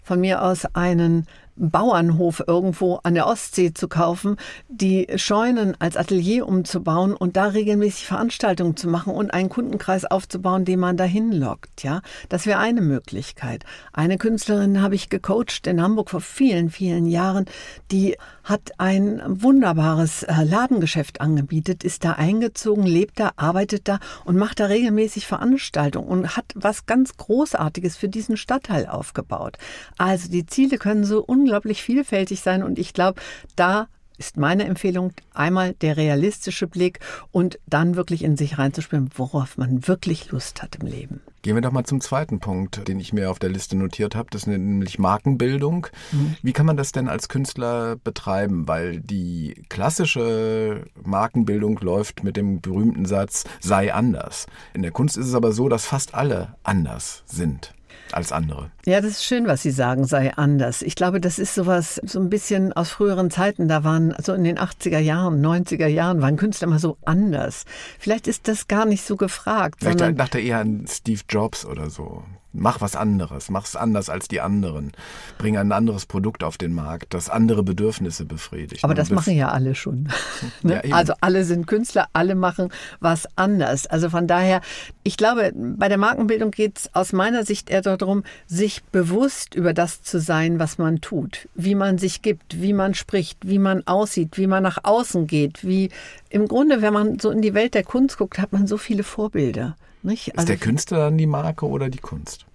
von 0.02 0.18
mir 0.18 0.40
aus 0.40 0.64
einen 0.74 1.26
Bauernhof 1.58 2.42
irgendwo 2.46 2.96
an 3.02 3.14
der 3.14 3.26
Ostsee 3.26 3.74
zu 3.74 3.88
kaufen, 3.88 4.36
die 4.68 5.06
Scheunen 5.16 5.76
als 5.78 5.96
Atelier 5.96 6.46
umzubauen 6.46 7.14
und 7.14 7.36
da 7.36 7.46
regelmäßig 7.46 8.06
Veranstaltungen 8.06 8.76
zu 8.76 8.88
machen 8.88 9.12
und 9.12 9.32
einen 9.32 9.48
Kundenkreis 9.48 10.04
aufzubauen, 10.04 10.64
den 10.64 10.80
man 10.80 10.96
dahin 10.96 11.32
lockt. 11.32 11.82
Ja, 11.82 12.00
das 12.28 12.46
wäre 12.46 12.58
eine 12.58 12.80
Möglichkeit. 12.80 13.64
Eine 13.92 14.18
Künstlerin 14.18 14.80
habe 14.80 14.94
ich 14.94 15.08
gecoacht 15.08 15.66
in 15.66 15.82
Hamburg 15.82 16.10
vor 16.10 16.20
vielen, 16.20 16.70
vielen 16.70 17.06
Jahren, 17.06 17.46
die 17.90 18.16
hat 18.48 18.72
ein 18.78 19.20
wunderbares 19.26 20.22
äh, 20.22 20.42
Ladengeschäft 20.42 21.20
angebietet, 21.20 21.84
ist 21.84 22.04
da 22.04 22.12
eingezogen, 22.12 22.84
lebt 22.84 23.20
da, 23.20 23.32
arbeitet 23.36 23.88
da 23.88 24.00
und 24.24 24.36
macht 24.36 24.60
da 24.60 24.66
regelmäßig 24.66 25.26
Veranstaltungen 25.26 26.08
und 26.08 26.36
hat 26.36 26.46
was 26.54 26.86
ganz 26.86 27.16
Großartiges 27.18 27.96
für 27.96 28.08
diesen 28.08 28.36
Stadtteil 28.36 28.86
aufgebaut. 28.86 29.58
Also 29.98 30.30
die 30.30 30.46
Ziele 30.46 30.78
können 30.78 31.04
so 31.04 31.22
unglaublich 31.22 31.82
vielfältig 31.82 32.40
sein 32.40 32.62
und 32.62 32.78
ich 32.78 32.94
glaube, 32.94 33.20
da 33.54 33.88
ist 34.16 34.36
meine 34.36 34.64
Empfehlung 34.64 35.12
einmal 35.32 35.74
der 35.74 35.96
realistische 35.96 36.66
Blick 36.66 37.00
und 37.30 37.58
dann 37.66 37.96
wirklich 37.96 38.24
in 38.24 38.36
sich 38.36 38.58
reinzuspüren, 38.58 39.10
worauf 39.14 39.56
man 39.58 39.86
wirklich 39.86 40.30
Lust 40.30 40.62
hat 40.62 40.76
im 40.76 40.86
Leben. 40.86 41.20
Gehen 41.48 41.56
wir 41.56 41.62
doch 41.62 41.72
mal 41.72 41.84
zum 41.84 42.02
zweiten 42.02 42.40
Punkt, 42.40 42.86
den 42.88 43.00
ich 43.00 43.14
mir 43.14 43.30
auf 43.30 43.38
der 43.38 43.48
Liste 43.48 43.74
notiert 43.74 44.14
habe. 44.14 44.28
Das 44.30 44.42
ist 44.42 44.48
nämlich 44.48 44.98
Markenbildung. 44.98 45.86
Mhm. 46.12 46.36
Wie 46.42 46.52
kann 46.52 46.66
man 46.66 46.76
das 46.76 46.92
denn 46.92 47.08
als 47.08 47.30
Künstler 47.30 47.96
betreiben? 47.96 48.68
Weil 48.68 49.00
die 49.00 49.64
klassische 49.70 50.84
Markenbildung 51.02 51.78
läuft 51.78 52.22
mit 52.22 52.36
dem 52.36 52.60
berühmten 52.60 53.06
Satz, 53.06 53.44
sei 53.60 53.94
anders. 53.94 54.44
In 54.74 54.82
der 54.82 54.90
Kunst 54.90 55.16
ist 55.16 55.28
es 55.28 55.34
aber 55.34 55.52
so, 55.52 55.70
dass 55.70 55.86
fast 55.86 56.14
alle 56.14 56.54
anders 56.64 57.22
sind 57.24 57.72
als 58.12 58.32
andere. 58.32 58.70
Ja, 58.86 59.00
das 59.00 59.12
ist 59.12 59.24
schön, 59.24 59.46
was 59.46 59.62
Sie 59.62 59.70
sagen, 59.70 60.04
sei 60.04 60.32
anders. 60.34 60.82
Ich 60.82 60.94
glaube, 60.94 61.20
das 61.20 61.38
ist 61.38 61.54
sowas, 61.54 62.00
so 62.04 62.20
ein 62.20 62.30
bisschen 62.30 62.72
aus 62.72 62.90
früheren 62.90 63.30
Zeiten. 63.30 63.68
Da 63.68 63.84
waren 63.84 64.14
so 64.22 64.32
in 64.32 64.44
den 64.44 64.58
80er 64.58 64.98
Jahren, 64.98 65.44
90er 65.44 65.86
Jahren, 65.86 66.22
waren 66.22 66.36
Künstler 66.36 66.68
immer 66.68 66.78
so 66.78 66.96
anders. 67.04 67.64
Vielleicht 67.98 68.26
ist 68.26 68.48
das 68.48 68.68
gar 68.68 68.86
nicht 68.86 69.04
so 69.04 69.16
gefragt. 69.16 69.80
Vielleicht 69.80 70.18
dachte 70.18 70.40
eher 70.40 70.58
an 70.58 70.84
Steve 70.88 71.22
Jobs 71.28 71.64
oder 71.64 71.90
so. 71.90 72.22
Mach 72.58 72.80
was 72.80 72.96
anderes, 72.96 73.50
mach 73.50 73.64
es 73.64 73.76
anders 73.76 74.08
als 74.08 74.28
die 74.28 74.40
anderen. 74.40 74.92
Bring 75.38 75.56
ein 75.56 75.72
anderes 75.72 76.06
Produkt 76.06 76.42
auf 76.44 76.58
den 76.58 76.72
Markt, 76.72 77.14
das 77.14 77.30
andere 77.30 77.62
Bedürfnisse 77.62 78.24
befriedigt. 78.24 78.84
Aber 78.84 78.94
das 78.94 79.10
machen 79.10 79.34
ja 79.34 79.48
alle 79.50 79.74
schon. 79.74 80.08
ne? 80.62 80.82
ja, 80.84 80.94
also 80.94 81.14
alle 81.20 81.44
sind 81.44 81.66
Künstler, 81.66 82.08
alle 82.12 82.34
machen 82.34 82.70
was 83.00 83.26
anders. 83.36 83.86
Also 83.86 84.10
von 84.10 84.26
daher, 84.26 84.60
ich 85.02 85.16
glaube, 85.16 85.52
bei 85.54 85.88
der 85.88 85.98
Markenbildung 85.98 86.50
geht 86.50 86.78
es 86.78 86.94
aus 86.94 87.12
meiner 87.12 87.44
Sicht 87.44 87.70
eher 87.70 87.82
darum, 87.82 88.24
sich 88.46 88.82
bewusst 88.84 89.54
über 89.54 89.72
das 89.72 90.02
zu 90.02 90.20
sein, 90.20 90.58
was 90.58 90.78
man 90.78 91.00
tut, 91.00 91.48
wie 91.54 91.74
man 91.74 91.98
sich 91.98 92.22
gibt, 92.22 92.60
wie 92.60 92.72
man 92.72 92.94
spricht, 92.94 93.48
wie 93.48 93.58
man 93.58 93.86
aussieht, 93.86 94.36
wie 94.36 94.46
man 94.46 94.62
nach 94.62 94.78
außen 94.82 95.26
geht, 95.26 95.66
wie 95.66 95.90
im 96.30 96.48
Grunde, 96.48 96.82
wenn 96.82 96.92
man 96.92 97.18
so 97.18 97.30
in 97.30 97.42
die 97.42 97.54
Welt 97.54 97.74
der 97.74 97.84
Kunst 97.84 98.18
guckt, 98.18 98.38
hat 98.38 98.52
man 98.52 98.66
so 98.66 98.76
viele 98.76 99.02
Vorbilder. 99.02 99.76
Nicht? 100.02 100.28
Ist 100.28 100.38
also, 100.38 100.46
der 100.46 100.56
Künstler 100.56 100.98
dann 100.98 101.18
die 101.18 101.26
Marke 101.26 101.66
oder 101.66 101.88
die 101.88 101.98
Kunst? 101.98 102.46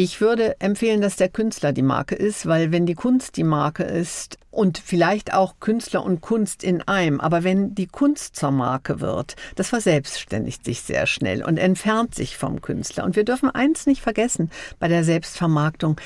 Ich 0.00 0.20
würde 0.20 0.60
empfehlen, 0.60 1.00
dass 1.00 1.16
der 1.16 1.28
Künstler 1.28 1.72
die 1.72 1.82
Marke 1.82 2.14
ist, 2.14 2.46
weil 2.46 2.70
wenn 2.70 2.86
die 2.86 2.94
Kunst 2.94 3.36
die 3.36 3.42
Marke 3.42 3.82
ist 3.82 4.38
und 4.52 4.78
vielleicht 4.78 5.34
auch 5.34 5.56
Künstler 5.58 6.04
und 6.04 6.20
Kunst 6.20 6.62
in 6.62 6.82
einem, 6.82 7.18
aber 7.18 7.42
wenn 7.42 7.74
die 7.74 7.88
Kunst 7.88 8.36
zur 8.36 8.52
Marke 8.52 9.00
wird, 9.00 9.34
das 9.56 9.70
verselbstständigt 9.70 10.64
sich 10.64 10.82
sehr 10.82 11.08
schnell 11.08 11.42
und 11.42 11.56
entfernt 11.56 12.14
sich 12.14 12.36
vom 12.36 12.62
Künstler. 12.62 13.02
Und 13.02 13.16
wir 13.16 13.24
dürfen 13.24 13.50
eins 13.50 13.86
nicht 13.86 14.00
vergessen 14.00 14.52
bei 14.78 14.86
der 14.86 15.02
Selbstvermarktung 15.02 16.00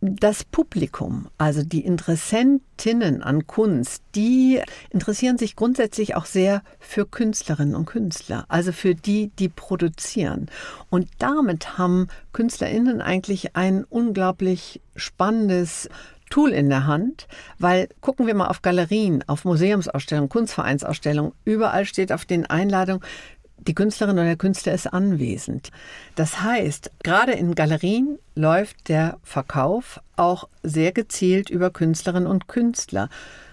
das 0.00 0.44
Publikum, 0.44 1.28
also 1.36 1.62
die 1.62 1.84
Interessentinnen 1.84 3.22
an 3.22 3.46
Kunst, 3.46 4.02
die 4.14 4.60
interessieren 4.88 5.36
sich 5.36 5.56
grundsätzlich 5.56 6.14
auch 6.16 6.24
sehr 6.24 6.62
für 6.78 7.04
Künstlerinnen 7.04 7.74
und 7.74 7.84
Künstler, 7.84 8.46
also 8.48 8.72
für 8.72 8.94
die, 8.94 9.28
die 9.38 9.50
produzieren. 9.50 10.50
Und 10.88 11.08
damit 11.18 11.76
haben 11.76 12.08
Künstlerinnen 12.32 13.02
eigentlich 13.02 13.56
ein 13.56 13.84
unglaublich 13.84 14.80
spannendes 14.96 15.90
Tool 16.30 16.50
in 16.50 16.70
der 16.70 16.86
Hand, 16.86 17.26
weil 17.58 17.88
gucken 18.00 18.26
wir 18.26 18.34
mal 18.34 18.48
auf 18.48 18.62
Galerien, 18.62 19.22
auf 19.26 19.44
Museumsausstellungen, 19.44 20.30
Kunstvereinsausstellungen, 20.30 21.32
überall 21.44 21.84
steht 21.84 22.12
auf 22.12 22.24
den 22.24 22.46
Einladungen, 22.46 23.02
die 23.66 23.74
Künstlerin 23.74 24.16
oder 24.16 24.24
der 24.24 24.36
Künstler 24.36 24.72
ist 24.72 24.86
anwesend. 24.86 25.70
Das 26.14 26.42
heißt, 26.42 26.90
gerade 27.02 27.32
in 27.32 27.54
Galerien 27.54 28.18
läuft 28.34 28.88
der 28.88 29.18
Verkauf 29.22 30.00
auch 30.16 30.48
sehr 30.62 30.92
gezielt 30.92 31.50
über 31.50 31.70
Künstlerinnen 31.70 32.28
und 32.28 32.48
Künstler. 32.48 33.08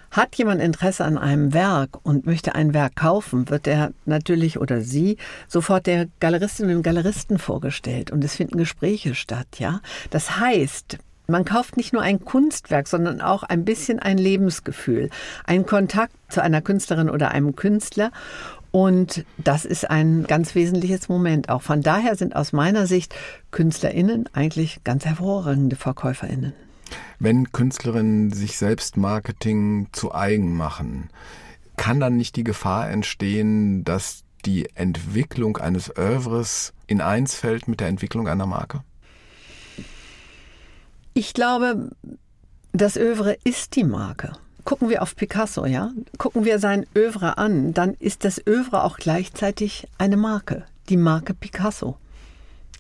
Hat 0.10 0.36
jemand 0.36 0.62
Interesse 0.62 1.04
an 1.04 1.18
einem 1.18 1.54
Werk 1.54 2.00
und 2.04 2.26
möchte 2.26 2.56
ein 2.56 2.74
Werk 2.74 2.96
kaufen, 2.96 3.50
wird 3.50 3.68
er 3.68 3.92
natürlich 4.06 4.58
oder 4.58 4.82
sie 4.82 5.18
sofort 5.48 5.86
der 5.86 6.08
Galeristin 6.22 6.68
und 6.68 6.72
dem 6.72 6.84
Galeristen 6.84 7.38
vorgestellt 7.40 8.12
und 8.12 8.24
es 8.24 8.36
finden 8.36 8.58
Gespräche 8.58 9.16
statt, 9.16 9.48
ja. 9.60 9.82
Das 10.10 10.40
heißt, 10.40 10.98
man 11.28 11.44
kauft 11.44 11.76
nicht 11.76 11.92
nur 11.92 12.02
ein 12.02 12.24
Kunstwerk, 12.24 12.88
sondern 12.88 13.20
auch 13.20 13.44
ein 13.44 13.66
bisschen 13.66 14.00
ein 14.00 14.18
Lebensgefühl, 14.18 15.10
einen 15.46 15.66
Kontakt 15.66 16.14
zu 16.30 16.42
einer 16.42 16.62
Künstlerin 16.62 17.10
oder 17.10 17.32
einem 17.32 17.56
Künstler. 17.56 18.12
Und 18.78 19.26
das 19.40 19.66
ist 19.66 19.90
ein 19.90 20.26
ganz 20.28 20.54
wesentliches 20.54 21.10
Moment 21.10 21.50
auch. 21.50 21.64
Von 21.64 21.82
daher 21.82 22.16
sind 22.16 22.36
aus 22.36 22.54
meiner 22.54 22.86
Sicht 22.86 23.16
KünstlerInnen 23.50 24.30
eigentlich 24.34 24.84
ganz 24.84 25.04
hervorragende 25.04 25.76
VerkäuferInnen. 25.76 26.54
Wenn 27.18 27.52
Künstlerinnen 27.52 28.32
sich 28.32 28.56
selbst 28.60 28.96
Marketing 28.96 29.88
zu 29.94 30.14
eigen 30.14 30.56
machen, 30.56 31.10
kann 31.76 32.00
dann 32.00 32.18
nicht 32.18 32.36
die 32.36 32.44
Gefahr 32.44 32.88
entstehen, 32.92 33.84
dass 33.84 34.26
die 34.46 34.70
Entwicklung 34.76 35.58
eines 35.58 35.92
Övres 35.98 36.76
in 36.86 37.02
eins 37.02 37.34
fällt 37.34 37.68
mit 37.68 37.80
der 37.80 37.88
Entwicklung 37.88 38.28
einer 38.28 38.46
Marke? 38.46 38.84
Ich 41.16 41.34
glaube, 41.34 41.90
das 42.74 42.96
Övre 42.96 43.38
ist 43.44 43.76
die 43.76 43.84
Marke. 43.84 44.34
Gucken 44.68 44.90
wir 44.90 45.02
auf 45.02 45.16
Picasso, 45.16 45.66
ja? 45.66 45.92
Gucken 46.18 46.44
wir 46.44 46.60
sein 46.60 46.86
Övre 46.94 47.38
an, 47.38 47.74
dann 47.74 47.94
ist 48.00 48.26
das 48.26 48.46
Övre 48.46 48.84
auch 48.84 48.98
gleichzeitig 48.98 49.88
eine 49.98 50.18
Marke, 50.18 50.66
die 50.90 50.98
Marke 50.98 51.34
Picasso. 51.34 51.96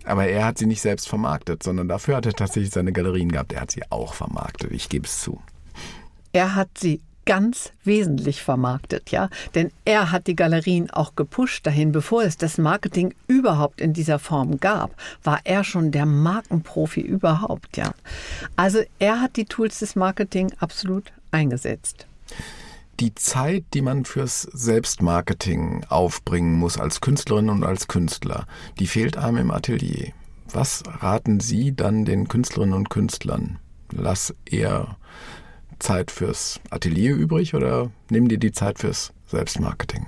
Aber 0.03 0.27
er 0.27 0.43
hat 0.43 0.57
sie 0.57 0.65
nicht 0.65 0.81
selbst 0.81 1.07
vermarktet, 1.07 1.63
sondern 1.63 1.87
dafür 1.87 2.17
hat 2.17 2.25
er 2.25 2.33
tatsächlich 2.33 2.73
seine 2.73 2.91
Galerien 2.91 3.31
gehabt. 3.31 3.53
Er 3.53 3.61
hat 3.61 3.71
sie 3.71 3.89
auch 3.89 4.15
vermarktet, 4.15 4.73
ich 4.73 4.89
gebe 4.89 5.05
es 5.05 5.21
zu. 5.21 5.41
Er 6.33 6.55
hat 6.55 6.67
sie 6.77 6.99
ganz 7.23 7.71
wesentlich 7.85 8.41
vermarktet, 8.41 9.11
ja. 9.11 9.29
Denn 9.55 9.71
er 9.85 10.11
hat 10.11 10.27
die 10.27 10.35
Galerien 10.35 10.89
auch 10.89 11.15
gepusht 11.15 11.65
dahin, 11.65 11.93
bevor 11.93 12.23
es 12.23 12.35
das 12.35 12.57
Marketing 12.57 13.13
überhaupt 13.27 13.79
in 13.79 13.93
dieser 13.93 14.19
Form 14.19 14.59
gab, 14.59 14.93
war 15.23 15.39
er 15.45 15.63
schon 15.63 15.91
der 15.91 16.05
Markenprofi 16.05 16.99
überhaupt, 16.99 17.77
ja. 17.77 17.93
Also 18.57 18.79
er 18.99 19.21
hat 19.21 19.37
die 19.37 19.45
Tools 19.45 19.79
des 19.79 19.95
Marketing 19.95 20.51
absolut 20.59 21.13
eingesetzt. 21.31 22.07
Die 22.99 23.13
Zeit, 23.13 23.63
die 23.75 23.81
man 23.81 24.05
fürs 24.05 24.41
Selbstmarketing 24.41 25.85
aufbringen 25.87 26.53
muss 26.53 26.79
als 26.79 26.99
Künstlerin 26.99 27.49
und 27.49 27.63
als 27.63 27.87
Künstler, 27.87 28.47
die 28.79 28.87
fehlt 28.87 29.17
einem 29.17 29.37
im 29.37 29.51
Atelier. 29.51 30.13
Was 30.51 30.83
raten 30.87 31.39
Sie 31.39 31.75
dann 31.75 32.05
den 32.05 32.27
Künstlerinnen 32.27 32.73
und 32.73 32.89
Künstlern? 32.89 33.59
Lass 33.91 34.33
eher 34.45 34.97
Zeit 35.77 36.09
fürs 36.09 36.59
Atelier 36.71 37.15
übrig 37.15 37.53
oder 37.53 37.91
nimm 38.09 38.29
dir 38.29 38.39
die 38.39 38.51
Zeit 38.51 38.79
fürs 38.79 39.13
Selbstmarketing? 39.27 40.07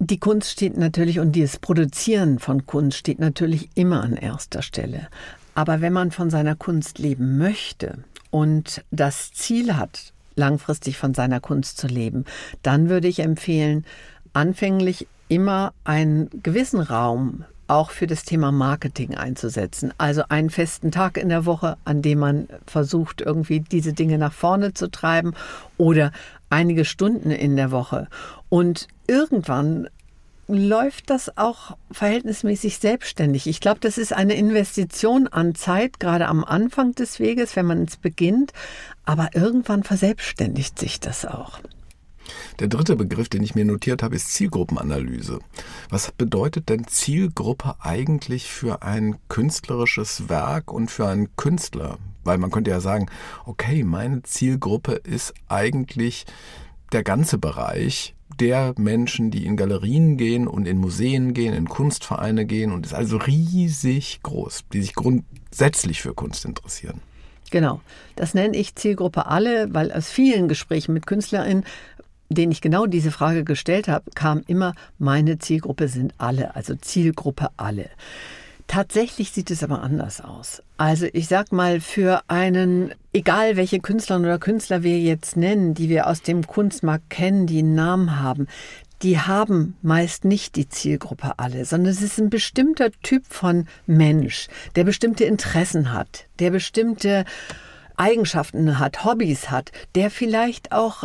Die 0.00 0.18
Kunst 0.18 0.50
steht 0.50 0.76
natürlich 0.76 1.20
und 1.20 1.36
das 1.36 1.58
Produzieren 1.58 2.40
von 2.40 2.66
Kunst 2.66 2.98
steht 2.98 3.20
natürlich 3.20 3.68
immer 3.76 4.02
an 4.02 4.16
erster 4.16 4.62
Stelle. 4.62 5.06
Aber 5.54 5.80
wenn 5.80 5.92
man 5.92 6.10
von 6.10 6.30
seiner 6.30 6.56
Kunst 6.56 6.98
leben 6.98 7.38
möchte 7.38 8.02
und 8.34 8.82
das 8.90 9.30
Ziel 9.32 9.76
hat, 9.76 10.12
langfristig 10.34 10.98
von 10.98 11.14
seiner 11.14 11.38
Kunst 11.38 11.78
zu 11.78 11.86
leben, 11.86 12.24
dann 12.62 12.88
würde 12.88 13.06
ich 13.06 13.20
empfehlen, 13.20 13.84
anfänglich 14.32 15.06
immer 15.28 15.72
einen 15.84 16.28
gewissen 16.42 16.80
Raum 16.80 17.44
auch 17.68 17.92
für 17.92 18.08
das 18.08 18.24
Thema 18.24 18.50
Marketing 18.50 19.14
einzusetzen. 19.14 19.94
Also 19.98 20.24
einen 20.30 20.50
festen 20.50 20.90
Tag 20.90 21.16
in 21.16 21.28
der 21.28 21.46
Woche, 21.46 21.76
an 21.84 22.02
dem 22.02 22.18
man 22.18 22.48
versucht, 22.66 23.20
irgendwie 23.20 23.60
diese 23.60 23.92
Dinge 23.92 24.18
nach 24.18 24.32
vorne 24.32 24.74
zu 24.74 24.90
treiben 24.90 25.34
oder 25.78 26.10
einige 26.50 26.84
Stunden 26.84 27.30
in 27.30 27.54
der 27.54 27.70
Woche. 27.70 28.08
Und 28.48 28.88
irgendwann 29.06 29.86
läuft 30.48 31.10
das 31.10 31.36
auch 31.36 31.76
verhältnismäßig 31.90 32.78
selbstständig. 32.78 33.46
Ich 33.46 33.60
glaube, 33.60 33.80
das 33.80 33.98
ist 33.98 34.12
eine 34.12 34.34
Investition 34.34 35.26
an 35.26 35.54
Zeit, 35.54 36.00
gerade 36.00 36.26
am 36.26 36.44
Anfang 36.44 36.94
des 36.94 37.20
Weges, 37.20 37.56
wenn 37.56 37.66
man 37.66 37.84
es 37.84 37.96
beginnt. 37.96 38.52
Aber 39.04 39.30
irgendwann 39.34 39.82
verselbstständigt 39.82 40.78
sich 40.78 41.00
das 41.00 41.24
auch. 41.24 41.60
Der 42.58 42.68
dritte 42.68 42.96
Begriff, 42.96 43.28
den 43.28 43.42
ich 43.42 43.54
mir 43.54 43.64
notiert 43.64 44.02
habe, 44.02 44.16
ist 44.16 44.32
Zielgruppenanalyse. 44.32 45.40
Was 45.90 46.12
bedeutet 46.12 46.68
denn 46.68 46.86
Zielgruppe 46.86 47.74
eigentlich 47.80 48.50
für 48.50 48.82
ein 48.82 49.16
künstlerisches 49.28 50.28
Werk 50.28 50.72
und 50.72 50.90
für 50.90 51.06
einen 51.08 51.34
Künstler? 51.36 51.98
Weil 52.22 52.38
man 52.38 52.50
könnte 52.50 52.70
ja 52.70 52.80
sagen, 52.80 53.06
okay, 53.44 53.84
meine 53.84 54.22
Zielgruppe 54.22 54.92
ist 54.92 55.34
eigentlich 55.48 56.24
der 56.92 57.02
ganze 57.02 57.38
Bereich 57.38 58.14
der 58.40 58.74
Menschen, 58.76 59.30
die 59.30 59.46
in 59.46 59.56
Galerien 59.56 60.16
gehen 60.16 60.46
und 60.46 60.66
in 60.66 60.78
Museen 60.78 61.34
gehen, 61.34 61.54
in 61.54 61.68
Kunstvereine 61.68 62.46
gehen 62.46 62.72
und 62.72 62.86
ist 62.86 62.94
also 62.94 63.16
riesig 63.16 64.20
groß, 64.22 64.64
die 64.72 64.82
sich 64.82 64.94
grundsätzlich 64.94 66.02
für 66.02 66.14
Kunst 66.14 66.44
interessieren. 66.44 67.00
Genau, 67.50 67.80
das 68.16 68.34
nenne 68.34 68.56
ich 68.56 68.74
Zielgruppe 68.74 69.26
alle, 69.26 69.72
weil 69.72 69.92
aus 69.92 70.08
vielen 70.08 70.48
Gesprächen 70.48 70.92
mit 70.92 71.06
KünstlerInnen 71.06 71.64
denen 72.28 72.52
ich 72.52 72.60
genau 72.60 72.86
diese 72.86 73.10
Frage 73.10 73.44
gestellt 73.44 73.88
habe, 73.88 74.10
kam 74.14 74.42
immer, 74.46 74.74
meine 74.98 75.38
Zielgruppe 75.38 75.88
sind 75.88 76.14
alle, 76.18 76.54
also 76.54 76.74
Zielgruppe 76.74 77.48
alle. 77.56 77.90
Tatsächlich 78.74 79.30
sieht 79.30 79.52
es 79.52 79.62
aber 79.62 79.84
anders 79.84 80.20
aus. 80.20 80.60
Also 80.78 81.06
ich 81.12 81.28
sag 81.28 81.52
mal, 81.52 81.78
für 81.78 82.22
einen, 82.26 82.92
egal 83.12 83.56
welche 83.56 83.78
Künstlerinnen 83.78 84.28
oder 84.28 84.40
Künstler 84.40 84.82
wir 84.82 84.98
jetzt 84.98 85.36
nennen, 85.36 85.74
die 85.74 85.88
wir 85.88 86.08
aus 86.08 86.22
dem 86.22 86.44
Kunstmarkt 86.44 87.08
kennen, 87.08 87.46
die 87.46 87.60
einen 87.60 87.76
Namen 87.76 88.20
haben, 88.20 88.48
die 89.02 89.20
haben 89.20 89.76
meist 89.82 90.24
nicht 90.24 90.56
die 90.56 90.68
Zielgruppe 90.68 91.34
alle, 91.36 91.66
sondern 91.66 91.92
es 91.92 92.02
ist 92.02 92.18
ein 92.18 92.30
bestimmter 92.30 92.90
Typ 93.04 93.22
von 93.28 93.68
Mensch, 93.86 94.48
der 94.74 94.82
bestimmte 94.82 95.22
Interessen 95.22 95.92
hat, 95.92 96.24
der 96.40 96.50
bestimmte 96.50 97.26
Eigenschaften 97.96 98.80
hat, 98.80 99.04
Hobbys 99.04 99.52
hat, 99.52 99.70
der 99.94 100.10
vielleicht 100.10 100.72
auch 100.72 101.04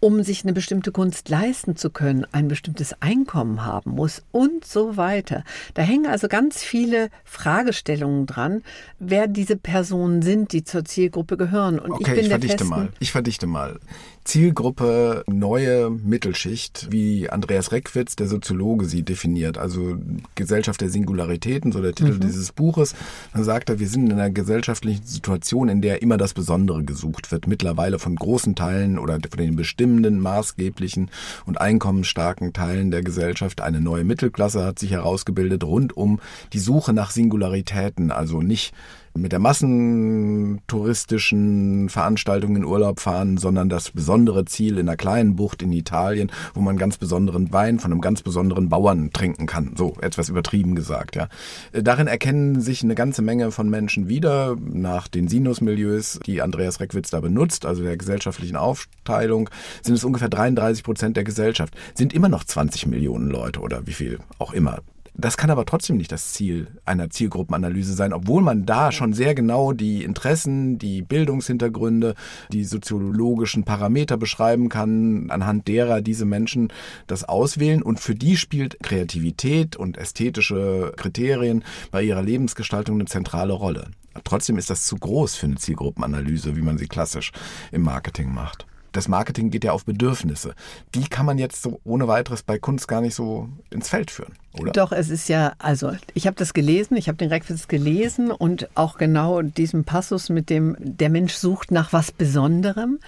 um 0.00 0.22
sich 0.22 0.44
eine 0.44 0.52
bestimmte 0.52 0.92
Kunst 0.92 1.28
leisten 1.28 1.76
zu 1.76 1.90
können, 1.90 2.26
ein 2.32 2.48
bestimmtes 2.48 2.94
Einkommen 3.00 3.64
haben 3.64 3.92
muss 3.92 4.22
und 4.32 4.64
so 4.64 4.96
weiter. 4.96 5.44
Da 5.74 5.82
hängen 5.82 6.06
also 6.06 6.26
ganz 6.26 6.62
viele 6.62 7.10
Fragestellungen 7.24 8.26
dran, 8.26 8.62
wer 8.98 9.26
diese 9.26 9.56
Personen 9.56 10.22
sind, 10.22 10.52
die 10.52 10.64
zur 10.64 10.84
Zielgruppe 10.84 11.36
gehören. 11.36 11.78
Und 11.78 11.92
okay, 11.92 12.02
ich, 12.02 12.14
bin 12.14 12.24
ich 12.24 12.28
verdichte 12.28 12.64
mal. 12.64 12.88
Ich 12.98 13.12
verdichte 13.12 13.46
mal. 13.46 13.78
Zielgruppe 14.24 15.24
neue 15.26 15.90
Mittelschicht, 15.90 16.88
wie 16.90 17.30
Andreas 17.30 17.72
Reckwitz, 17.72 18.16
der 18.16 18.28
Soziologe, 18.28 18.84
sie 18.84 19.02
definiert. 19.02 19.58
Also 19.58 19.96
Gesellschaft 20.34 20.80
der 20.80 20.90
Singularitäten, 20.90 21.72
so 21.72 21.80
der 21.80 21.94
Titel 21.94 22.14
mhm. 22.14 22.20
dieses 22.20 22.52
Buches. 22.52 22.94
Dann 23.32 23.44
sagt 23.44 23.70
er, 23.70 23.78
wir 23.78 23.88
sind 23.88 24.06
in 24.06 24.12
einer 24.12 24.30
gesellschaftlichen 24.30 25.04
Situation, 25.04 25.68
in 25.68 25.80
der 25.80 26.02
immer 26.02 26.18
das 26.18 26.34
Besondere 26.34 26.84
gesucht 26.84 27.32
wird. 27.32 27.46
Mittlerweile 27.46 27.98
von 27.98 28.14
großen 28.14 28.54
Teilen 28.54 28.98
oder 28.98 29.14
von 29.14 29.38
den 29.38 29.56
bestimmenden, 29.56 30.20
maßgeblichen 30.20 31.10
und 31.46 31.60
einkommensstarken 31.60 32.52
Teilen 32.52 32.90
der 32.90 33.02
Gesellschaft. 33.02 33.60
Eine 33.62 33.80
neue 33.80 34.04
Mittelklasse 34.04 34.64
hat 34.64 34.78
sich 34.78 34.92
herausgebildet 34.92 35.64
rund 35.64 35.96
um 35.96 36.20
die 36.52 36.58
Suche 36.58 36.92
nach 36.92 37.10
Singularitäten. 37.10 38.10
Also 38.10 38.42
nicht 38.42 38.74
mit 39.14 39.32
der 39.32 39.38
massentouristischen 39.38 41.88
Veranstaltung 41.88 42.56
in 42.56 42.64
Urlaub 42.64 43.00
fahren, 43.00 43.38
sondern 43.38 43.68
das 43.68 43.90
besondere 43.90 44.44
Ziel 44.44 44.78
in 44.78 44.88
einer 44.88 44.96
kleinen 44.96 45.36
Bucht 45.36 45.62
in 45.62 45.72
Italien, 45.72 46.30
wo 46.54 46.60
man 46.60 46.76
ganz 46.76 46.96
besonderen 46.96 47.52
Wein 47.52 47.80
von 47.80 47.92
einem 47.92 48.00
ganz 48.00 48.22
besonderen 48.22 48.68
Bauern 48.68 49.10
trinken 49.12 49.46
kann. 49.46 49.74
So 49.76 49.96
etwas 50.00 50.28
übertrieben 50.28 50.74
gesagt, 50.74 51.16
ja. 51.16 51.28
Darin 51.72 52.06
erkennen 52.06 52.60
sich 52.60 52.82
eine 52.82 52.94
ganze 52.94 53.22
Menge 53.22 53.50
von 53.50 53.68
Menschen 53.68 54.08
wieder 54.08 54.56
nach 54.60 55.08
den 55.08 55.28
Sinusmilieus, 55.28 56.20
die 56.24 56.42
Andreas 56.42 56.80
Reckwitz 56.80 57.10
da 57.10 57.20
benutzt, 57.20 57.66
also 57.66 57.82
der 57.82 57.96
gesellschaftlichen 57.96 58.56
Aufteilung, 58.56 59.50
sind 59.82 59.94
es 59.94 60.04
ungefähr 60.04 60.28
33 60.28 60.84
Prozent 60.84 61.16
der 61.16 61.24
Gesellschaft, 61.24 61.74
sind 61.94 62.12
immer 62.12 62.28
noch 62.28 62.44
20 62.44 62.86
Millionen 62.86 63.30
Leute 63.30 63.60
oder 63.60 63.86
wie 63.86 63.92
viel 63.92 64.18
auch 64.38 64.52
immer. 64.52 64.80
Das 65.14 65.36
kann 65.36 65.50
aber 65.50 65.66
trotzdem 65.66 65.96
nicht 65.96 66.12
das 66.12 66.32
Ziel 66.32 66.68
einer 66.84 67.10
Zielgruppenanalyse 67.10 67.94
sein, 67.94 68.12
obwohl 68.12 68.42
man 68.42 68.64
da 68.64 68.92
schon 68.92 69.12
sehr 69.12 69.34
genau 69.34 69.72
die 69.72 70.04
Interessen, 70.04 70.78
die 70.78 71.02
Bildungshintergründe, 71.02 72.14
die 72.52 72.64
soziologischen 72.64 73.64
Parameter 73.64 74.16
beschreiben 74.16 74.68
kann, 74.68 75.30
anhand 75.30 75.68
derer 75.68 76.00
diese 76.00 76.24
Menschen 76.24 76.72
das 77.06 77.24
auswählen. 77.24 77.82
Und 77.82 78.00
für 78.00 78.14
die 78.14 78.36
spielt 78.36 78.80
Kreativität 78.82 79.76
und 79.76 79.98
ästhetische 79.98 80.92
Kriterien 80.96 81.64
bei 81.90 82.02
ihrer 82.02 82.22
Lebensgestaltung 82.22 82.96
eine 82.96 83.06
zentrale 83.06 83.52
Rolle. 83.52 83.88
Trotzdem 84.24 84.58
ist 84.58 84.70
das 84.70 84.86
zu 84.86 84.96
groß 84.96 85.36
für 85.36 85.46
eine 85.46 85.56
Zielgruppenanalyse, 85.56 86.56
wie 86.56 86.62
man 86.62 86.78
sie 86.78 86.86
klassisch 86.86 87.32
im 87.72 87.82
Marketing 87.82 88.32
macht 88.32 88.66
das 88.92 89.08
Marketing 89.08 89.50
geht 89.50 89.64
ja 89.64 89.72
auf 89.72 89.84
Bedürfnisse. 89.84 90.54
Die 90.94 91.08
kann 91.08 91.26
man 91.26 91.38
jetzt 91.38 91.62
so 91.62 91.80
ohne 91.84 92.08
weiteres 92.08 92.42
bei 92.42 92.58
Kunst 92.58 92.88
gar 92.88 93.00
nicht 93.00 93.14
so 93.14 93.48
ins 93.70 93.88
Feld 93.88 94.10
führen, 94.10 94.34
oder? 94.58 94.72
Doch, 94.72 94.92
es 94.92 95.10
ist 95.10 95.28
ja, 95.28 95.54
also 95.58 95.92
ich 96.14 96.26
habe 96.26 96.36
das 96.36 96.54
gelesen, 96.54 96.96
ich 96.96 97.08
habe 97.08 97.18
den 97.18 97.28
Requisite 97.28 97.68
gelesen 97.68 98.30
und 98.30 98.68
auch 98.74 98.98
genau 98.98 99.42
diesen 99.42 99.84
Passus 99.84 100.28
mit 100.28 100.50
dem, 100.50 100.76
der 100.78 101.10
Mensch 101.10 101.34
sucht 101.34 101.70
nach 101.70 101.92
was 101.92 102.12
Besonderem. 102.12 102.98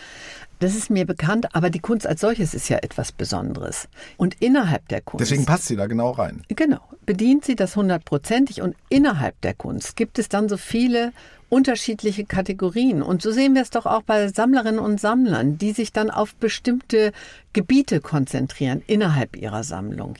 Das 0.62 0.76
ist 0.76 0.90
mir 0.90 1.04
bekannt, 1.06 1.56
aber 1.56 1.70
die 1.70 1.80
Kunst 1.80 2.06
als 2.06 2.20
solches 2.20 2.54
ist 2.54 2.68
ja 2.68 2.78
etwas 2.78 3.10
Besonderes. 3.10 3.88
Und 4.16 4.40
innerhalb 4.40 4.86
der 4.86 5.00
Kunst. 5.00 5.20
Deswegen 5.20 5.44
passt 5.44 5.66
sie 5.66 5.74
da 5.74 5.86
genau 5.86 6.12
rein. 6.12 6.44
Genau. 6.48 6.78
Bedient 7.04 7.44
sie 7.44 7.56
das 7.56 7.74
hundertprozentig 7.74 8.62
und 8.62 8.76
innerhalb 8.88 9.40
der 9.40 9.54
Kunst 9.54 9.96
gibt 9.96 10.20
es 10.20 10.28
dann 10.28 10.48
so 10.48 10.56
viele 10.56 11.12
unterschiedliche 11.52 12.24
Kategorien. 12.24 13.02
Und 13.02 13.20
so 13.20 13.30
sehen 13.30 13.54
wir 13.54 13.60
es 13.60 13.68
doch 13.68 13.84
auch 13.84 14.00
bei 14.00 14.28
Sammlerinnen 14.28 14.80
und 14.80 14.98
Sammlern, 14.98 15.58
die 15.58 15.72
sich 15.72 15.92
dann 15.92 16.10
auf 16.10 16.34
bestimmte 16.34 17.12
Gebiete 17.52 18.00
konzentrieren 18.00 18.82
innerhalb 18.86 19.36
ihrer 19.36 19.62
Sammlung. 19.62 20.16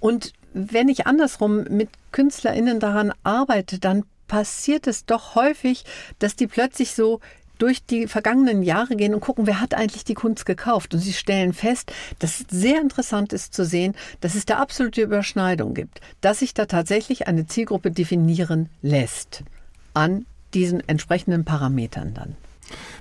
Und 0.00 0.32
wenn 0.54 0.88
ich 0.88 1.06
andersrum 1.06 1.64
mit 1.64 1.90
KünstlerInnen 2.12 2.80
daran 2.80 3.12
arbeite, 3.24 3.78
dann 3.78 4.04
passiert 4.26 4.86
es 4.86 5.04
doch 5.04 5.34
häufig, 5.34 5.84
dass 6.18 6.34
die 6.34 6.46
plötzlich 6.46 6.94
so 6.94 7.20
durch 7.58 7.84
die 7.84 8.06
vergangenen 8.06 8.62
Jahre 8.62 8.96
gehen 8.96 9.12
und 9.12 9.20
gucken, 9.20 9.46
wer 9.46 9.60
hat 9.60 9.74
eigentlich 9.74 10.04
die 10.04 10.14
Kunst 10.14 10.46
gekauft. 10.46 10.94
Und 10.94 11.00
sie 11.00 11.12
stellen 11.12 11.52
fest, 11.52 11.92
dass 12.20 12.40
es 12.40 12.46
sehr 12.48 12.80
interessant 12.80 13.34
ist 13.34 13.52
zu 13.52 13.66
sehen, 13.66 13.94
dass 14.22 14.34
es 14.34 14.46
da 14.46 14.56
absolute 14.56 15.02
Überschneidung 15.02 15.74
gibt, 15.74 16.00
dass 16.22 16.38
sich 16.38 16.54
da 16.54 16.64
tatsächlich 16.64 17.28
eine 17.28 17.46
Zielgruppe 17.46 17.90
definieren 17.90 18.70
lässt 18.80 19.44
an 19.92 20.24
diesen 20.54 20.80
entsprechenden 20.88 21.44
Parametern 21.44 22.14
dann. 22.14 22.36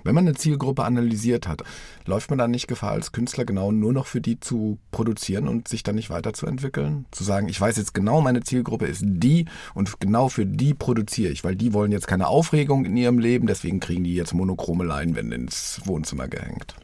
Wenn 0.04 0.16
man 0.16 0.28
eine 0.28 0.36
Zielgruppe 0.36 0.84
analysiert 0.84 1.48
hat, 1.48 1.64
läuft 2.06 2.30
man 2.30 2.40
dann 2.40 2.52
nicht 2.52 2.68
Gefahr, 2.68 2.92
als 2.92 3.12
Künstler 3.12 3.46
genau 3.46 3.72
nur 3.72 3.94
noch 3.94 4.08
für 4.08 4.22
die 4.22 4.40
zu 4.40 4.80
produzieren 4.92 5.48
und 5.48 5.68
sich 5.68 5.84
dann 5.84 5.96
nicht 5.96 6.10
weiterzuentwickeln? 6.10 7.06
Zu 7.12 7.24
sagen, 7.24 7.50
ich 7.50 7.60
weiß 7.60 7.78
jetzt 7.78 7.94
genau, 7.94 8.22
meine 8.22 8.42
Zielgruppe 8.42 8.88
ist 8.88 9.04
die 9.06 9.46
und 9.74 10.00
genau 10.00 10.30
für 10.30 10.46
die 10.46 10.74
produziere 10.74 11.32
ich, 11.32 11.44
weil 11.44 11.56
die 11.56 11.74
wollen 11.74 11.92
jetzt 11.92 12.08
keine 12.08 12.28
Aufregung 12.28 12.86
in 12.86 12.98
ihrem 12.98 13.20
Leben, 13.20 13.48
deswegen 13.48 13.80
kriegen 13.80 14.04
die 14.04 14.16
jetzt 14.16 14.34
monochrome 14.34 14.86
Leinwände 14.86 15.36
ins 15.36 15.82
Wohnzimmer 15.86 16.28
gehängt. 16.28 16.76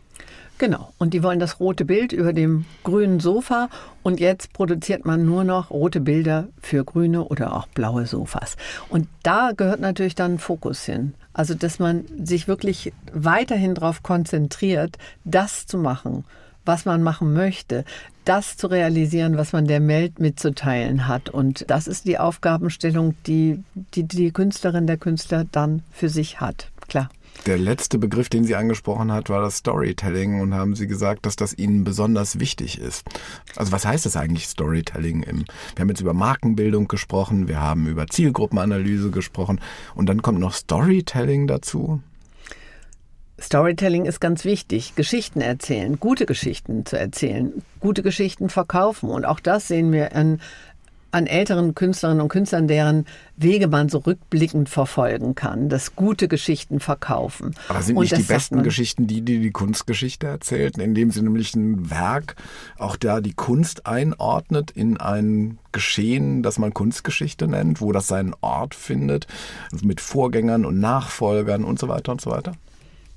Genau. 0.57 0.93
Und 0.97 1.13
die 1.13 1.21
wollen 1.21 1.39
das 1.39 1.59
rote 1.59 1.83
Bild 1.83 2.13
über 2.13 2.31
dem 2.31 2.65
grünen 2.83 3.19
Sofa. 3.19 3.69
Und 4.03 4.19
jetzt 4.19 4.53
produziert 4.53 5.05
man 5.05 5.25
nur 5.25 5.43
noch 5.43 5.69
rote 5.69 5.99
Bilder 5.99 6.47
für 6.61 6.85
grüne 6.85 7.25
oder 7.25 7.55
auch 7.55 7.67
blaue 7.67 8.05
Sofas. 8.05 8.55
Und 8.89 9.07
da 9.23 9.51
gehört 9.55 9.81
natürlich 9.81 10.15
dann 10.15 10.39
Fokus 10.39 10.85
hin. 10.85 11.13
Also, 11.33 11.53
dass 11.53 11.79
man 11.79 12.05
sich 12.23 12.47
wirklich 12.47 12.93
weiterhin 13.11 13.75
darauf 13.75 14.03
konzentriert, 14.03 14.97
das 15.25 15.65
zu 15.65 15.77
machen, 15.77 16.23
was 16.63 16.85
man 16.85 17.03
machen 17.03 17.33
möchte, 17.33 17.83
das 18.23 18.55
zu 18.55 18.67
realisieren, 18.67 19.37
was 19.37 19.51
man 19.51 19.67
der 19.67 19.85
Welt 19.87 20.19
mitzuteilen 20.19 21.07
hat. 21.07 21.29
Und 21.29 21.69
das 21.69 21.87
ist 21.87 22.05
die 22.05 22.17
Aufgabenstellung, 22.17 23.15
die 23.27 23.63
die, 23.93 24.03
die 24.03 24.31
Künstlerin, 24.31 24.87
der 24.87 24.97
Künstler 24.97 25.45
dann 25.51 25.83
für 25.91 26.09
sich 26.09 26.39
hat. 26.39 26.71
Klar. 26.87 27.09
Der 27.45 27.57
letzte 27.59 27.99
Begriff, 27.99 28.27
den 28.27 28.43
sie 28.43 28.55
angesprochen 28.55 29.11
hat, 29.11 29.29
war 29.29 29.41
das 29.41 29.57
Storytelling 29.57 30.41
und 30.41 30.55
haben 30.55 30.75
sie 30.75 30.87
gesagt, 30.87 31.25
dass 31.25 31.35
das 31.35 31.55
ihnen 31.55 31.83
besonders 31.83 32.39
wichtig 32.39 32.79
ist. 32.79 33.03
Also 33.55 33.71
was 33.71 33.85
heißt 33.85 34.05
das 34.05 34.17
eigentlich 34.17 34.47
Storytelling? 34.47 35.23
wir 35.25 35.81
haben 35.81 35.89
jetzt 35.89 36.01
über 36.01 36.13
Markenbildung 36.13 36.87
gesprochen, 36.87 37.47
wir 37.47 37.59
haben 37.59 37.87
über 37.87 38.07
Zielgruppenanalyse 38.07 39.11
gesprochen 39.11 39.61
und 39.93 40.07
dann 40.07 40.21
kommt 40.21 40.39
noch 40.39 40.53
Storytelling 40.53 41.45
dazu. 41.45 42.01
Storytelling 43.39 44.05
ist 44.05 44.21
ganz 44.21 44.45
wichtig. 44.45 44.95
Geschichten 44.95 45.41
erzählen, 45.41 45.99
gute 45.99 46.25
Geschichten 46.25 46.85
zu 46.85 46.97
erzählen, 46.97 47.51
gute 47.81 48.01
Geschichten 48.01 48.49
verkaufen. 48.49 49.09
Und 49.09 49.25
auch 49.25 49.41
das 49.41 49.67
sehen 49.67 49.91
wir 49.91 50.15
an 50.15 50.39
an 51.15 51.27
älteren 51.27 51.75
Künstlerinnen 51.75 52.21
und 52.21 52.27
Künstlern, 52.27 52.67
deren 52.67 53.05
Wege 53.37 53.69
man 53.69 53.87
so 53.87 53.99
rückblickend 53.99 54.67
verfolgen 54.67 55.33
kann, 55.33 55.69
dass 55.69 55.95
gute 55.95 56.27
Geschichten 56.27 56.81
verkaufen. 56.81 57.55
Aber 57.69 57.81
sind 57.81 57.97
nicht 57.97 58.17
die 58.17 58.23
besten 58.23 58.63
Geschichten 58.63 59.07
die, 59.07 59.21
die 59.21 59.39
die 59.39 59.51
Kunstgeschichte 59.51 60.27
erzählt, 60.27 60.77
indem 60.77 61.11
sie 61.11 61.21
nämlich 61.21 61.55
ein 61.55 61.89
Werk 61.89 62.35
auch 62.77 62.97
da 62.97 63.21
die 63.21 63.33
Kunst 63.33 63.87
einordnet 63.87 64.71
in 64.71 64.97
ein 64.97 65.57
Geschehen, 65.71 66.43
das 66.43 66.59
man 66.59 66.73
Kunstgeschichte 66.73 67.47
nennt, 67.47 67.79
wo 67.79 67.93
das 67.93 68.07
seinen 68.07 68.33
Ort 68.41 68.75
findet, 68.75 69.27
mit 69.81 70.01
Vorgängern 70.01 70.65
und 70.65 70.79
Nachfolgern 70.79 71.63
und 71.63 71.79
so 71.79 71.87
weiter 71.87 72.11
und 72.11 72.19
so 72.19 72.29
weiter? 72.29 72.53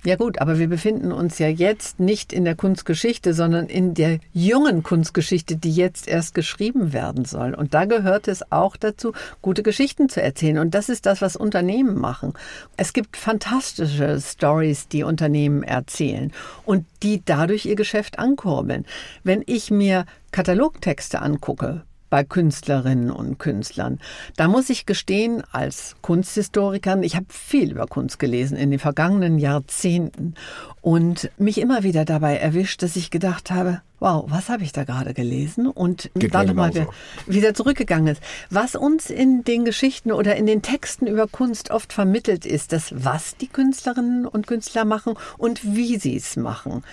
Ja 0.08 0.16
gut, 0.16 0.40
aber 0.40 0.58
wir 0.58 0.68
befinden 0.68 1.12
uns 1.12 1.38
ja 1.38 1.48
jetzt 1.48 2.00
nicht 2.00 2.32
in 2.32 2.46
der 2.46 2.54
Kunstgeschichte, 2.54 3.34
sondern 3.34 3.66
in 3.66 3.92
der 3.92 4.20
jungen 4.32 4.82
Kunstgeschichte, 4.82 5.56
die 5.56 5.70
jetzt 5.70 6.08
erst 6.08 6.32
geschrieben 6.32 6.94
werden 6.94 7.26
soll. 7.26 7.52
Und 7.52 7.74
da 7.74 7.84
gehört 7.84 8.26
es 8.26 8.50
auch 8.50 8.78
dazu, 8.78 9.12
gute 9.42 9.62
Geschichten 9.62 10.08
zu 10.08 10.22
erzählen. 10.22 10.60
Und 10.60 10.74
das 10.74 10.88
ist 10.88 11.04
das, 11.04 11.20
was 11.20 11.36
Unternehmen 11.36 11.98
machen. 11.98 12.32
Es 12.78 12.94
gibt 12.94 13.18
fantastische 13.18 14.18
Stories, 14.18 14.88
die 14.88 15.02
Unternehmen 15.02 15.62
erzählen 15.62 16.32
und 16.64 16.86
die 17.02 17.20
dadurch 17.22 17.66
ihr 17.66 17.76
Geschäft 17.76 18.18
ankurbeln. 18.18 18.86
Wenn 19.24 19.42
ich 19.44 19.70
mir 19.70 20.06
Katalogtexte 20.32 21.20
angucke, 21.20 21.82
bei 22.10 22.24
Künstlerinnen 22.24 23.10
und 23.10 23.38
Künstlern. 23.38 23.98
Da 24.36 24.48
muss 24.48 24.70
ich 24.70 24.86
gestehen, 24.86 25.42
als 25.52 25.96
Kunsthistoriker, 26.02 27.00
ich 27.02 27.16
habe 27.16 27.26
viel 27.28 27.70
über 27.70 27.86
Kunst 27.86 28.18
gelesen 28.18 28.56
in 28.56 28.70
den 28.70 28.80
vergangenen 28.80 29.38
Jahrzehnten 29.38 30.34
und 30.80 31.30
mich 31.38 31.58
immer 31.58 31.82
wieder 31.82 32.04
dabei 32.04 32.36
erwischt, 32.36 32.82
dass 32.82 32.96
ich 32.96 33.10
gedacht 33.10 33.50
habe, 33.50 33.82
wow, 34.00 34.24
was 34.28 34.48
habe 34.48 34.62
ich 34.62 34.72
da 34.72 34.84
gerade 34.84 35.12
gelesen? 35.12 35.66
Und 35.66 36.10
Geht 36.14 36.34
dann 36.34 36.46
nochmal 36.46 36.74
wieder, 36.74 36.88
wieder 37.26 37.54
zurückgegangen 37.54 38.08
ist. 38.08 38.22
Was 38.50 38.74
uns 38.74 39.10
in 39.10 39.44
den 39.44 39.64
Geschichten 39.64 40.12
oder 40.12 40.36
in 40.36 40.46
den 40.46 40.62
Texten 40.62 41.06
über 41.06 41.26
Kunst 41.26 41.70
oft 41.70 41.92
vermittelt 41.92 42.46
ist, 42.46 42.72
das, 42.72 42.92
was 42.94 43.36
die 43.36 43.48
Künstlerinnen 43.48 44.26
und 44.26 44.46
Künstler 44.46 44.84
machen 44.84 45.14
und 45.36 45.60
wie 45.64 45.98
sie 45.98 46.16
es 46.16 46.36
machen. 46.36 46.84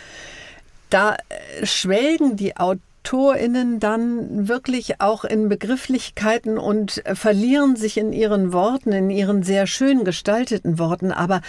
Da 0.90 1.16
äh, 1.16 1.66
schwelgen 1.66 2.36
die 2.36 2.58
Autoren 2.58 2.82
AutorInnen 3.06 3.80
dann 3.80 4.48
wirklich 4.48 5.00
auch 5.00 5.26
in 5.26 5.48
Begrifflichkeiten 5.48 6.58
und 6.58 7.04
verlieren 7.14 7.76
sich 7.76 7.98
in 7.98 8.12
ihren 8.12 8.52
Worten, 8.52 8.92
in 8.92 9.12
ihren 9.12 9.44
sehr 9.44 9.68
schön 9.68 10.04
gestalteten 10.04 10.80
Worten. 10.80 11.12
Aber 11.12 11.42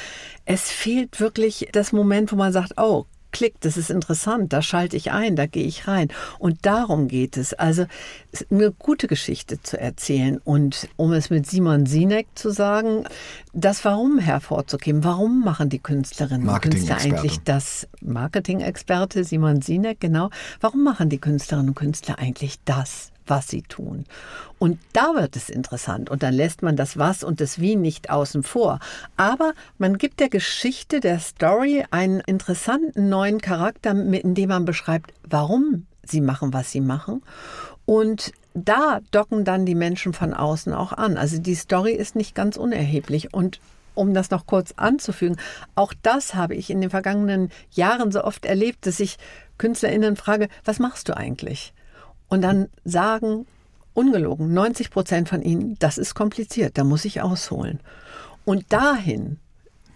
es 0.45 0.71
fehlt 0.71 1.19
wirklich 1.19 1.71
das 1.73 1.93
Moment, 1.93 2.31
wo 2.31 2.37
man 2.37 2.53
sagt, 2.53 2.75
oh, 2.77 3.07
Klick, 3.33 3.61
das 3.61 3.77
ist 3.77 3.91
interessant, 3.91 4.53
da 4.53 4.63
schalte 4.63 4.97
ich 4.97 5.11
ein, 5.11 5.37
da 5.37 5.47
gehe 5.47 5.65
ich 5.65 5.89
rein. 5.89 6.09
Und 6.39 6.65
darum 6.65 7.09
geht 7.09 7.37
es. 7.37 7.55
Also 7.55 7.87
eine 8.51 8.73
gute 8.73 9.09
Geschichte 9.09 9.61
zu 9.61 9.79
erzählen 9.79 10.39
und 10.45 10.89
um 10.97 11.13
es 11.13 11.31
mit 11.31 11.47
Simon 11.47 11.87
Sinek 11.87 12.27
zu 12.35 12.51
sagen, 12.51 13.05
das 13.53 13.85
Warum 13.85 14.19
hervorzuheben. 14.19 15.05
Warum 15.05 15.43
machen 15.43 15.69
die 15.69 15.79
Künstlerinnen 15.79 16.49
und 16.49 16.63
Künstler 16.63 16.99
eigentlich 16.99 17.39
das? 17.45 17.89
Marketing-Experte 18.01 19.25
Simon 19.25 19.63
Sinek, 19.63 20.01
genau. 20.01 20.31
Warum 20.61 20.85
machen 20.85 21.09
die 21.09 21.19
Künstlerinnen 21.19 21.71
und 21.71 21.75
Künstler 21.75 22.19
eigentlich 22.19 22.57
das? 22.65 23.13
Was 23.29 23.49
sie 23.49 23.63
tun. 23.63 24.05
Und 24.59 24.79
da 24.93 25.15
wird 25.15 25.37
es 25.37 25.51
interessant. 25.51 26.11
Und 26.11 26.23
dann 26.23 26.35
lässt 26.35 26.63
man 26.63 26.77
das 26.77 26.99
Was 26.99 27.23
und 27.23 27.41
das 27.41 27.61
Wie 27.61 27.77
nicht 27.77 28.11
außen 28.11 28.43
vor. 28.43 28.81
Aber 29.17 29.53
man 29.79 29.99
gibt 29.99 30.21
der 30.21 30.29
Geschichte, 30.29 31.01
der 31.01 31.19
Story 31.19 31.85
einen 31.91 32.21
interessanten 32.21 33.09
neuen 33.09 33.41
Charakter, 33.41 33.91
indem 33.91 34.49
man 34.49 34.65
beschreibt, 34.65 35.13
warum 35.25 35.87
sie 36.03 36.21
machen, 36.21 36.53
was 36.53 36.71
sie 36.71 36.81
machen. 36.81 37.23
Und 37.85 38.33
da 38.55 39.01
docken 39.11 39.45
dann 39.45 39.67
die 39.67 39.75
Menschen 39.75 40.13
von 40.13 40.33
außen 40.33 40.73
auch 40.73 40.93
an. 40.93 41.17
Also 41.17 41.39
die 41.39 41.55
Story 41.55 41.93
ist 41.93 42.17
nicht 42.17 42.35
ganz 42.35 42.57
unerheblich. 42.57 43.35
Und 43.35 43.61
um 43.95 44.15
das 44.15 44.31
noch 44.31 44.47
kurz 44.47 44.73
anzufügen, 44.77 45.37
auch 45.75 45.93
das 46.03 46.35
habe 46.35 46.55
ich 46.55 46.71
in 46.71 46.81
den 46.81 46.91
vergangenen 46.91 47.51
Jahren 47.73 48.13
so 48.13 48.25
oft 48.25 48.45
erlebt, 48.45 48.87
dass 48.87 49.01
ich 49.01 49.19
KünstlerInnen 49.59 50.17
frage, 50.17 50.49
was 50.65 50.79
machst 50.79 51.09
du 51.09 51.17
eigentlich? 51.17 51.73
Und 52.29 52.43
dann 52.43 52.69
sagen 52.85 53.47
ungelogen 53.95 54.53
90 54.53 54.91
Prozent 54.91 55.29
von 55.29 55.43
ihnen, 55.43 55.77
das 55.79 55.99
ist 55.99 56.15
kompliziert, 56.15 56.77
da 56.77 56.85
muss 56.85 57.05
ich 57.05 57.23
ausholen. 57.23 57.81
Und 58.45 58.73
dahin 58.73 59.39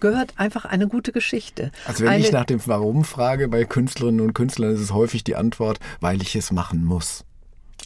gehört 0.01 0.33
einfach 0.37 0.65
eine 0.65 0.89
gute 0.89 1.13
Geschichte. 1.13 1.71
Also 1.87 2.05
wenn 2.05 2.13
eine, 2.13 2.25
ich 2.25 2.33
nach 2.33 2.47
dem 2.47 2.61
Warum 2.67 3.05
frage 3.05 3.49
bei 3.49 3.65
Künstlerinnen 3.65 4.21
und 4.21 4.33
Künstlern, 4.33 4.75
ist 4.75 4.81
es 4.81 4.93
häufig 4.93 5.23
die 5.25 5.37
Antwort, 5.37 5.79
weil 6.01 6.23
ich 6.23 6.35
es 6.35 6.51
machen 6.51 6.85
muss. 6.85 7.25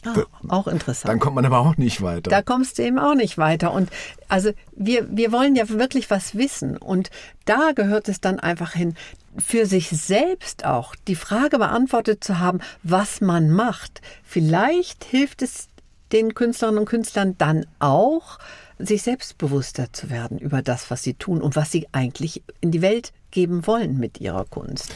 Ah, 0.05 0.23
auch 0.49 0.67
interessant. 0.67 1.11
Dann 1.11 1.19
kommt 1.19 1.35
man 1.35 1.45
aber 1.45 1.59
auch 1.59 1.77
nicht 1.77 2.01
weiter. 2.01 2.29
Da 2.29 2.41
kommst 2.41 2.77
du 2.77 2.83
eben 2.83 2.99
auch 2.99 3.15
nicht 3.15 3.37
weiter. 3.37 3.73
Und 3.73 3.89
also 4.27 4.51
wir, 4.75 5.07
wir 5.09 5.31
wollen 5.31 5.55
ja 5.55 5.67
wirklich 5.67 6.09
was 6.11 6.35
wissen. 6.35 6.77
Und 6.77 7.09
da 7.45 7.71
gehört 7.73 8.07
es 8.07 8.21
dann 8.21 8.39
einfach 8.39 8.73
hin, 8.73 8.95
für 9.37 9.65
sich 9.65 9.89
selbst 9.89 10.65
auch 10.65 10.95
die 11.07 11.15
Frage 11.15 11.57
beantwortet 11.57 12.23
zu 12.23 12.39
haben, 12.39 12.59
was 12.83 13.21
man 13.21 13.49
macht. 13.49 14.01
Vielleicht 14.23 15.03
hilft 15.03 15.41
es 15.41 15.67
den 16.11 16.33
Künstlerinnen 16.33 16.79
und 16.79 16.85
Künstlern 16.85 17.37
dann 17.37 17.65
auch, 17.79 18.39
sich 18.77 19.03
selbstbewusster 19.03 19.91
zu 19.93 20.09
werden 20.09 20.37
über 20.37 20.61
das, 20.61 20.91
was 20.91 21.03
sie 21.03 21.13
tun 21.13 21.41
und 21.41 21.55
was 21.55 21.71
sie 21.71 21.87
eigentlich 21.91 22.43
in 22.61 22.71
die 22.71 22.81
Welt 22.81 23.13
geben 23.31 23.65
wollen 23.67 23.97
mit 23.99 24.19
ihrer 24.19 24.45
Kunst. 24.45 24.93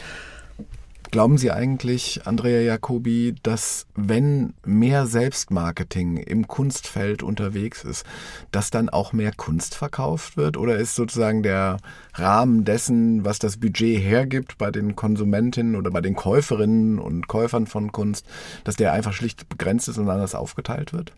Glauben 1.10 1.38
Sie 1.38 1.50
eigentlich, 1.50 2.20
Andrea 2.24 2.60
Jacobi, 2.60 3.34
dass 3.42 3.86
wenn 3.96 4.54
mehr 4.64 5.06
Selbstmarketing 5.06 6.18
im 6.18 6.46
Kunstfeld 6.46 7.24
unterwegs 7.24 7.82
ist, 7.82 8.06
dass 8.52 8.70
dann 8.70 8.88
auch 8.88 9.12
mehr 9.12 9.32
Kunst 9.32 9.74
verkauft 9.74 10.36
wird? 10.36 10.56
Oder 10.56 10.76
ist 10.76 10.94
sozusagen 10.94 11.42
der 11.42 11.78
Rahmen 12.14 12.64
dessen, 12.64 13.24
was 13.24 13.40
das 13.40 13.56
Budget 13.56 14.00
hergibt 14.00 14.56
bei 14.56 14.70
den 14.70 14.94
Konsumentinnen 14.94 15.74
oder 15.74 15.90
bei 15.90 16.00
den 16.00 16.14
Käuferinnen 16.14 17.00
und 17.00 17.26
Käufern 17.26 17.66
von 17.66 17.90
Kunst, 17.90 18.24
dass 18.62 18.76
der 18.76 18.92
einfach 18.92 19.12
schlicht 19.12 19.48
begrenzt 19.48 19.88
ist 19.88 19.98
und 19.98 20.08
anders 20.08 20.36
aufgeteilt 20.36 20.92
wird? 20.92 21.12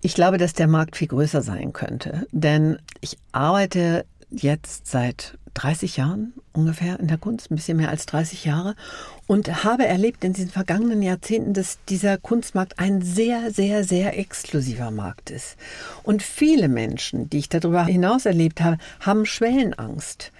Ich 0.00 0.14
glaube, 0.14 0.38
dass 0.38 0.54
der 0.54 0.68
Markt 0.68 0.96
viel 0.96 1.08
größer 1.08 1.42
sein 1.42 1.74
könnte. 1.74 2.26
Denn 2.32 2.78
ich 3.02 3.18
arbeite 3.32 4.06
jetzt 4.30 4.86
seit 4.86 5.38
30 5.54 5.96
Jahren 5.96 6.34
ungefähr 6.52 7.00
in 7.00 7.08
der 7.08 7.18
Kunst, 7.18 7.50
ein 7.50 7.56
bisschen 7.56 7.76
mehr 7.76 7.88
als 7.88 8.06
30 8.06 8.44
Jahre, 8.44 8.74
und 9.26 9.64
habe 9.64 9.86
erlebt 9.86 10.24
in 10.24 10.32
diesen 10.32 10.50
vergangenen 10.50 11.02
Jahrzehnten, 11.02 11.52
dass 11.52 11.78
dieser 11.88 12.16
Kunstmarkt 12.16 12.78
ein 12.78 13.02
sehr, 13.02 13.50
sehr, 13.50 13.84
sehr 13.84 14.18
exklusiver 14.18 14.90
Markt 14.90 15.30
ist. 15.30 15.56
Und 16.02 16.22
viele 16.22 16.68
Menschen, 16.68 17.28
die 17.30 17.38
ich 17.38 17.48
darüber 17.48 17.84
hinaus 17.84 18.26
erlebt 18.26 18.60
habe, 18.60 18.78
haben 19.00 19.26
Schwellenangst. 19.26 20.32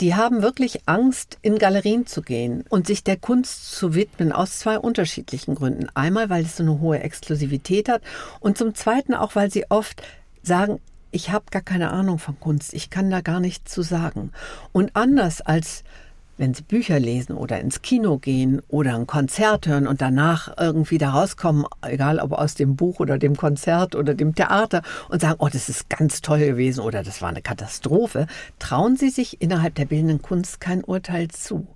Die 0.00 0.14
haben 0.14 0.42
wirklich 0.42 0.80
Angst, 0.86 1.38
in 1.42 1.58
Galerien 1.58 2.06
zu 2.06 2.22
gehen 2.22 2.64
und 2.68 2.86
sich 2.86 3.04
der 3.04 3.16
Kunst 3.16 3.70
zu 3.70 3.94
widmen, 3.94 4.32
aus 4.32 4.58
zwei 4.58 4.78
unterschiedlichen 4.78 5.54
Gründen. 5.54 5.86
Einmal, 5.94 6.30
weil 6.30 6.44
es 6.44 6.56
so 6.56 6.62
eine 6.62 6.80
hohe 6.80 7.00
Exklusivität 7.00 7.88
hat 7.88 8.02
und 8.40 8.58
zum 8.58 8.74
Zweiten 8.74 9.14
auch, 9.14 9.36
weil 9.36 9.52
sie 9.52 9.70
oft 9.70 10.02
sagen, 10.42 10.80
ich 11.14 11.30
habe 11.30 11.44
gar 11.50 11.62
keine 11.62 11.90
Ahnung 11.90 12.18
von 12.18 12.38
Kunst, 12.40 12.74
ich 12.74 12.90
kann 12.90 13.08
da 13.08 13.20
gar 13.20 13.38
nichts 13.38 13.72
zu 13.72 13.82
sagen. 13.82 14.32
Und 14.72 14.90
anders 14.94 15.40
als 15.40 15.84
wenn 16.36 16.52
Sie 16.52 16.62
Bücher 16.62 16.98
lesen 16.98 17.36
oder 17.36 17.60
ins 17.60 17.80
Kino 17.80 18.18
gehen 18.18 18.60
oder 18.66 18.96
ein 18.96 19.06
Konzert 19.06 19.68
hören 19.68 19.86
und 19.86 20.00
danach 20.02 20.52
irgendwie 20.58 20.98
da 20.98 21.10
rauskommen, 21.10 21.64
egal 21.82 22.18
ob 22.18 22.32
aus 22.32 22.56
dem 22.56 22.74
Buch 22.74 22.98
oder 22.98 23.18
dem 23.18 23.36
Konzert 23.36 23.94
oder 23.94 24.14
dem 24.14 24.34
Theater 24.34 24.82
und 25.08 25.20
sagen, 25.20 25.36
oh, 25.38 25.48
das 25.48 25.68
ist 25.68 25.88
ganz 25.88 26.22
toll 26.22 26.40
gewesen 26.40 26.80
oder 26.80 27.04
das 27.04 27.22
war 27.22 27.28
eine 27.28 27.42
Katastrophe, 27.42 28.26
trauen 28.58 28.96
Sie 28.96 29.10
sich 29.10 29.40
innerhalb 29.40 29.76
der 29.76 29.84
bildenden 29.84 30.22
Kunst 30.22 30.60
kein 30.60 30.82
Urteil 30.82 31.28
zu. 31.28 31.68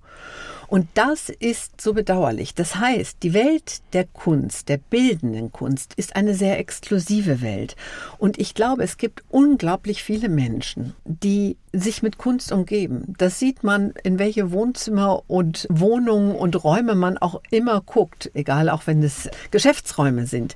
Und 0.69 0.87
das 0.93 1.29
ist 1.29 1.81
so 1.81 1.93
bedauerlich. 1.93 2.53
Das 2.53 2.75
heißt, 2.75 3.23
die 3.23 3.33
Welt 3.33 3.81
der 3.93 4.05
Kunst, 4.05 4.69
der 4.69 4.77
bildenden 4.77 5.51
Kunst, 5.51 5.95
ist 5.95 6.15
eine 6.15 6.35
sehr 6.35 6.59
exklusive 6.59 7.41
Welt. 7.41 7.75
Und 8.19 8.37
ich 8.37 8.53
glaube, 8.53 8.83
es 8.83 8.97
gibt 8.97 9.23
unglaublich 9.29 10.03
viele 10.03 10.29
Menschen, 10.29 10.93
die 11.05 11.57
sich 11.73 12.03
mit 12.03 12.19
Kunst 12.19 12.51
umgeben. 12.51 13.15
Das 13.17 13.39
sieht 13.39 13.63
man, 13.63 13.93
in 14.03 14.19
welche 14.19 14.51
Wohnzimmer 14.51 15.23
und 15.27 15.65
Wohnungen 15.71 16.35
und 16.35 16.63
Räume 16.63 16.93
man 16.93 17.17
auch 17.17 17.41
immer 17.49 17.81
guckt, 17.81 18.29
egal 18.35 18.69
auch 18.69 18.85
wenn 18.85 19.01
es 19.01 19.27
Geschäftsräume 19.49 20.27
sind. 20.27 20.55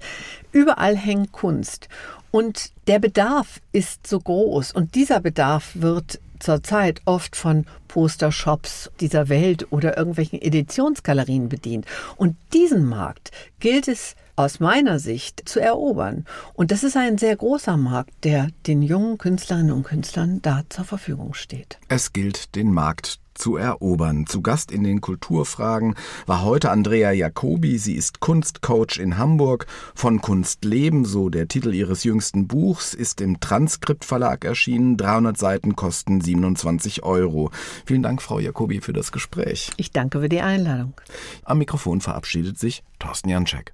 Überall 0.52 0.96
hängt 0.96 1.32
Kunst. 1.32 1.90
Und 2.36 2.72
der 2.88 2.98
Bedarf 2.98 3.62
ist 3.74 4.08
so 4.08 4.20
groß 4.20 4.72
und 4.72 4.96
dieser 4.96 5.20
Bedarf 5.20 5.74
wird 5.76 6.20
zurzeit 6.40 7.00
oft 7.06 7.36
von 7.36 7.68
Postershops 7.88 8.90
dieser 9.00 9.30
Welt 9.30 9.72
oder 9.72 9.98
irgendwelchen 9.98 10.42
Editionsgalerien 10.42 11.48
bedient. 11.48 11.86
Und 12.18 12.36
diesen 12.52 12.88
Markt 12.88 13.30
gilt 13.60 13.88
es 13.88 14.16
aus 14.36 14.60
meiner 14.60 14.98
Sicht 14.98 15.48
zu 15.48 15.60
erobern. 15.60 16.26
Und 16.56 16.72
das 16.72 16.84
ist 16.84 16.98
ein 16.98 17.20
sehr 17.20 17.36
großer 17.36 17.78
Markt, 17.78 18.12
der 18.24 18.48
den 18.66 18.82
jungen 18.82 19.20
Künstlerinnen 19.20 19.72
und 19.72 19.84
Künstlern 19.84 20.42
da 20.42 20.64
zur 20.70 20.86
Verfügung 20.86 21.36
steht. 21.36 21.78
Es 21.88 22.14
gilt, 22.14 22.56
den 22.56 22.72
Markt 22.72 23.20
zu 23.36 23.58
erobern. 23.58 24.26
Zu 24.26 24.42
Gast 24.42 24.72
in 24.72 24.84
den 24.84 25.02
Kulturfragen 25.02 25.96
war 26.26 26.44
heute 26.44 26.72
Andrea 26.72 27.12
Jacobi. 27.12 27.78
Sie 27.78 27.94
ist 27.94 28.20
Kunstcoach 28.20 28.98
in 29.00 29.18
Hamburg. 29.18 29.68
Von 29.96 30.22
Kunst 30.22 30.66
leben, 30.66 31.06
so 31.06 31.30
der 31.30 31.48
Titel 31.48 31.74
ihres 31.74 32.04
jüngsten 32.04 32.48
Buchs, 32.48 32.94
ist 32.94 33.22
im 33.22 33.40
Transkriptverlag 33.40 34.46
erschienen. 34.46 34.98
300 34.98 35.38
Seiten 35.38 35.76
kosten 35.76 36.22
27 36.22 37.04
Euro. 37.04 37.52
Vielen 37.86 38.04
Dank, 38.04 38.22
Frau 38.22 38.40
Jacobi, 38.40 38.82
für 38.82 38.94
das 38.94 39.12
Gespräch. 39.12 39.72
Ich 39.78 39.92
danke 39.92 40.22
für 40.22 40.30
die 40.30 40.42
Einladung. 40.42 40.94
Am 41.44 41.58
Mikrofon 41.58 42.02
verabschiedet 42.02 42.60
sich 42.60 42.84
Thorsten 43.00 43.30
Janczek. 43.30 43.74